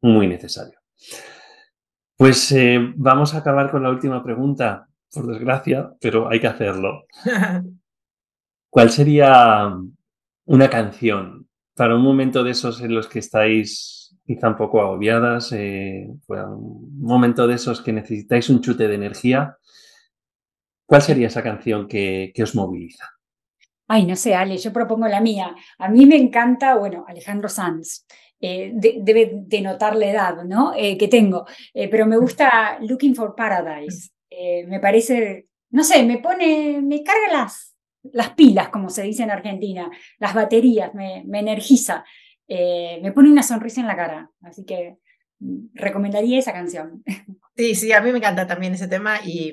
[0.00, 0.78] muy necesario.
[2.16, 7.06] Pues eh, vamos a acabar con la última pregunta, por desgracia, pero hay que hacerlo.
[8.70, 9.72] ¿Cuál sería
[10.44, 15.52] una canción para un momento de esos en los que estáis quizá un poco agobiadas,
[15.52, 19.56] eh, un momento de esos que necesitáis un chute de energía,
[20.86, 23.08] ¿cuál sería esa canción que, os moviliza?
[23.88, 25.54] Ay, no sé, Ale, yo propongo la mía.
[25.78, 28.06] A mí me encanta, bueno, Alejandro Sanz.
[28.40, 30.72] Eh, debe denotar la edad, ¿no?
[30.76, 34.10] Eh, que tengo, pero me gusta Looking for Paradise.
[34.66, 37.71] me parece, no sé, me pone, me carga las,
[38.02, 42.04] las pilas, como se dice en Argentina, las baterías, me, energiza,
[42.48, 44.30] eh, me pone una sonrisa en la cara.
[44.42, 44.96] Así que
[45.40, 47.02] mm, recomendaría esa canción.
[47.54, 49.52] Sí, sí, a mí me encanta también ese tema y,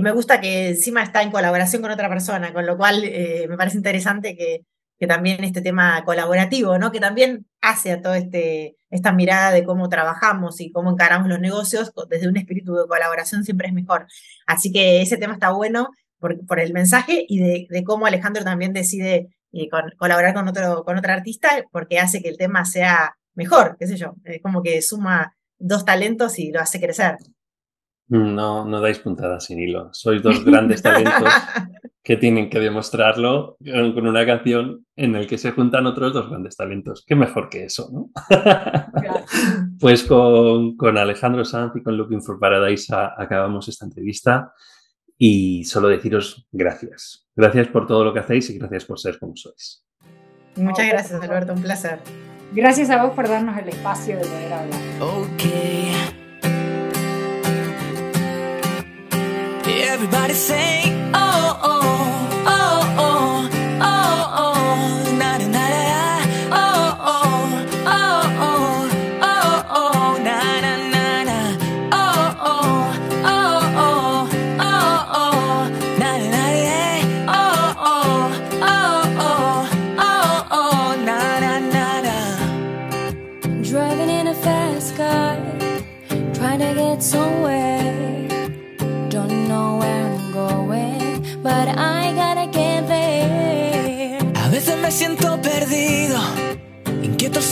[0.00, 3.56] me gusta que encima está en colaboración con otra persona, con lo cual eh, me
[3.56, 4.64] parece interesante que,
[5.00, 6.92] que, también este tema colaborativo, ¿no?
[6.92, 11.40] que también hace a toda este, esta mirada de cómo trabajamos y cómo encaramos los
[11.40, 14.06] negocios desde un espíritu de colaboración siempre es mejor.
[14.46, 15.90] Así que ese tema está bueno
[16.46, 21.14] por, el mensaje y de, cómo Alejandro también decide eh, colaborar con, otro, con otra
[21.14, 25.36] artista porque hace que el tema sea mejor, qué sé yo, es como que suma
[25.58, 27.16] dos talentos y lo hace crecer.
[28.06, 29.88] No, no dais puntadas sin hilo.
[29.92, 31.24] Sois dos grandes talentos
[32.02, 33.56] que tienen que demostrarlo
[33.94, 37.02] con una canción en la que se juntan otros dos grandes talentos.
[37.06, 38.10] Qué mejor que eso, ¿no?
[39.80, 44.52] Pues con, Alejandro Sanz y con Looking for Paradise acabamos esta entrevista
[45.18, 47.26] y solo deciros gracias.
[47.36, 49.84] Gracias por todo lo que hacéis y gracias por ser como sois.
[50.56, 51.98] Muchas gracias, Alberto, un placer.
[52.52, 54.80] Gracias a vos por darnos el espacio de poder hablar.
[55.00, 55.92] Okay.
[59.66, 60.93] Everybody say,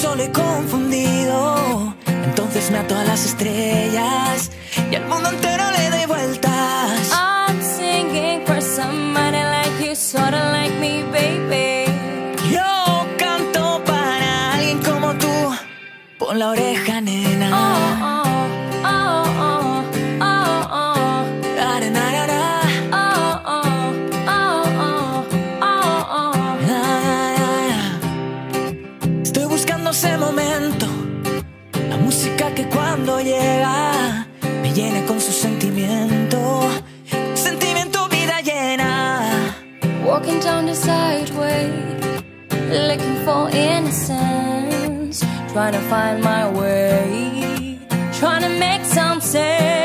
[0.03, 1.95] solo y confundido.
[2.25, 4.51] Entonces me ato a las estrellas
[4.91, 7.13] y al mundo entero le doy vueltas.
[7.13, 11.85] I'm singing for somebody like you, sorta like me, baby.
[12.51, 15.35] Yo canto para alguien como tú,
[16.19, 17.49] pon la oreja, nena.
[17.53, 18.12] Oh, oh.
[43.53, 45.21] Innocence.
[45.53, 47.79] Trying to find my way,
[48.19, 49.82] trying to make some sense.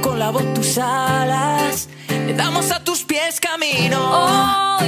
[0.00, 4.78] Con la voz tus alas, le damos a tus pies camino.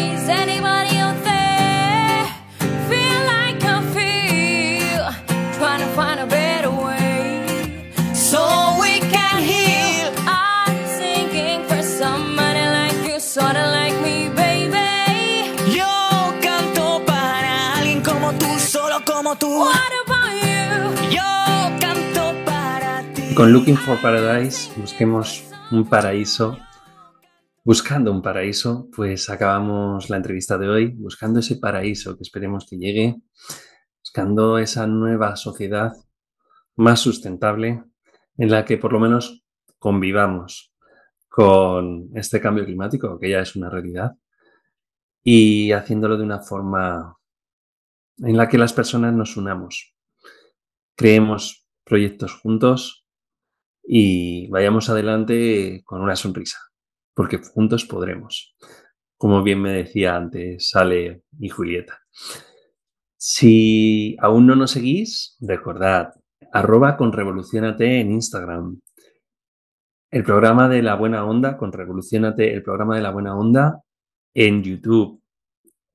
[23.41, 26.59] Con Looking for Paradise busquemos un paraíso.
[27.65, 32.77] Buscando un paraíso, pues acabamos la entrevista de hoy, buscando ese paraíso que esperemos que
[32.77, 33.17] llegue,
[33.99, 35.95] buscando esa nueva sociedad
[36.77, 37.83] más sustentable
[38.37, 39.43] en la que por lo menos
[39.79, 40.75] convivamos
[41.27, 44.19] con este cambio climático, que ya es una realidad,
[45.25, 47.17] y haciéndolo de una forma
[48.19, 49.97] en la que las personas nos unamos,
[50.95, 53.00] creemos proyectos juntos
[53.93, 56.59] y vayamos adelante con una sonrisa,
[57.13, 58.55] porque juntos podremos.
[59.17, 61.99] Como bien me decía antes Sale y Julieta.
[63.17, 66.13] Si aún no nos seguís, recordad,
[66.53, 68.81] arroba con en Instagram.
[70.13, 73.83] El programa de la buena onda, con Revolucionate, el programa de la buena onda
[74.35, 75.21] en YouTube.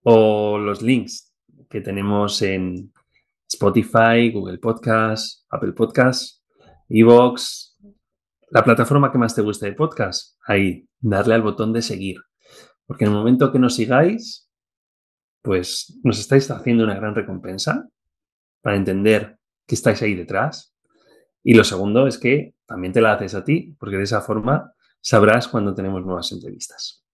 [0.03, 1.33] O los links
[1.69, 2.91] que tenemos en
[3.49, 6.43] Spotify, Google Podcast, Apple Podcast,
[6.89, 7.64] Evox,
[8.49, 12.17] la plataforma que más te guste de podcast, ahí, darle al botón de seguir.
[12.85, 14.49] Porque en el momento que nos sigáis,
[15.41, 17.87] pues nos estáis haciendo una gran recompensa
[18.61, 19.37] para entender
[19.67, 20.75] que estáis ahí detrás.
[21.43, 24.73] Y lo segundo es que también te la haces a ti, porque de esa forma
[25.01, 27.05] sabrás cuando tenemos nuevas entrevistas.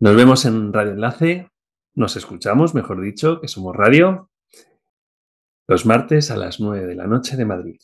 [0.00, 1.50] Nos vemos en Radio Enlace,
[1.94, 4.30] nos escuchamos, mejor dicho, que somos radio,
[5.68, 7.80] los martes a las 9 de la noche de Madrid.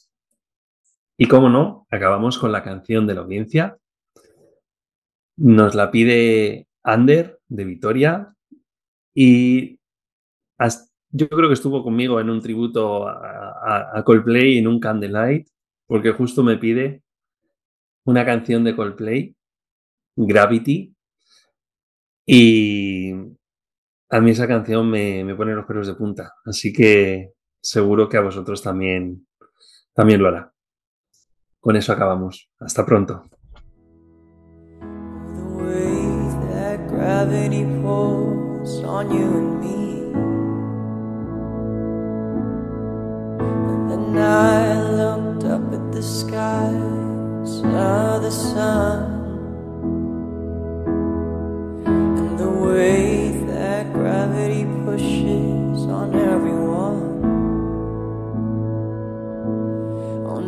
[1.16, 3.78] Y cómo no, acabamos con la canción de la audiencia,
[5.36, 8.34] Nos la pide Ander de Vitoria.
[9.14, 9.78] Y
[11.10, 15.48] yo creo que estuvo conmigo en un tributo a, a Coldplay en un Candlelight
[15.92, 17.02] porque justo me pide
[18.04, 19.36] una canción de Coldplay,
[20.16, 20.94] Gravity,
[22.24, 23.12] y
[24.08, 28.16] a mí esa canción me, me pone los pelos de punta, así que seguro que
[28.16, 29.26] a vosotros también,
[29.92, 30.51] también lo hará
[31.62, 32.50] con eso acabamos.
[32.58, 33.22] Hasta pronto.
[36.88, 37.64] gravity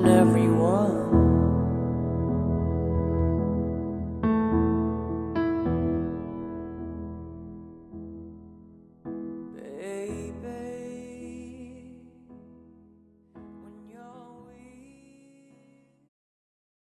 [0.06, 0.53] everyone.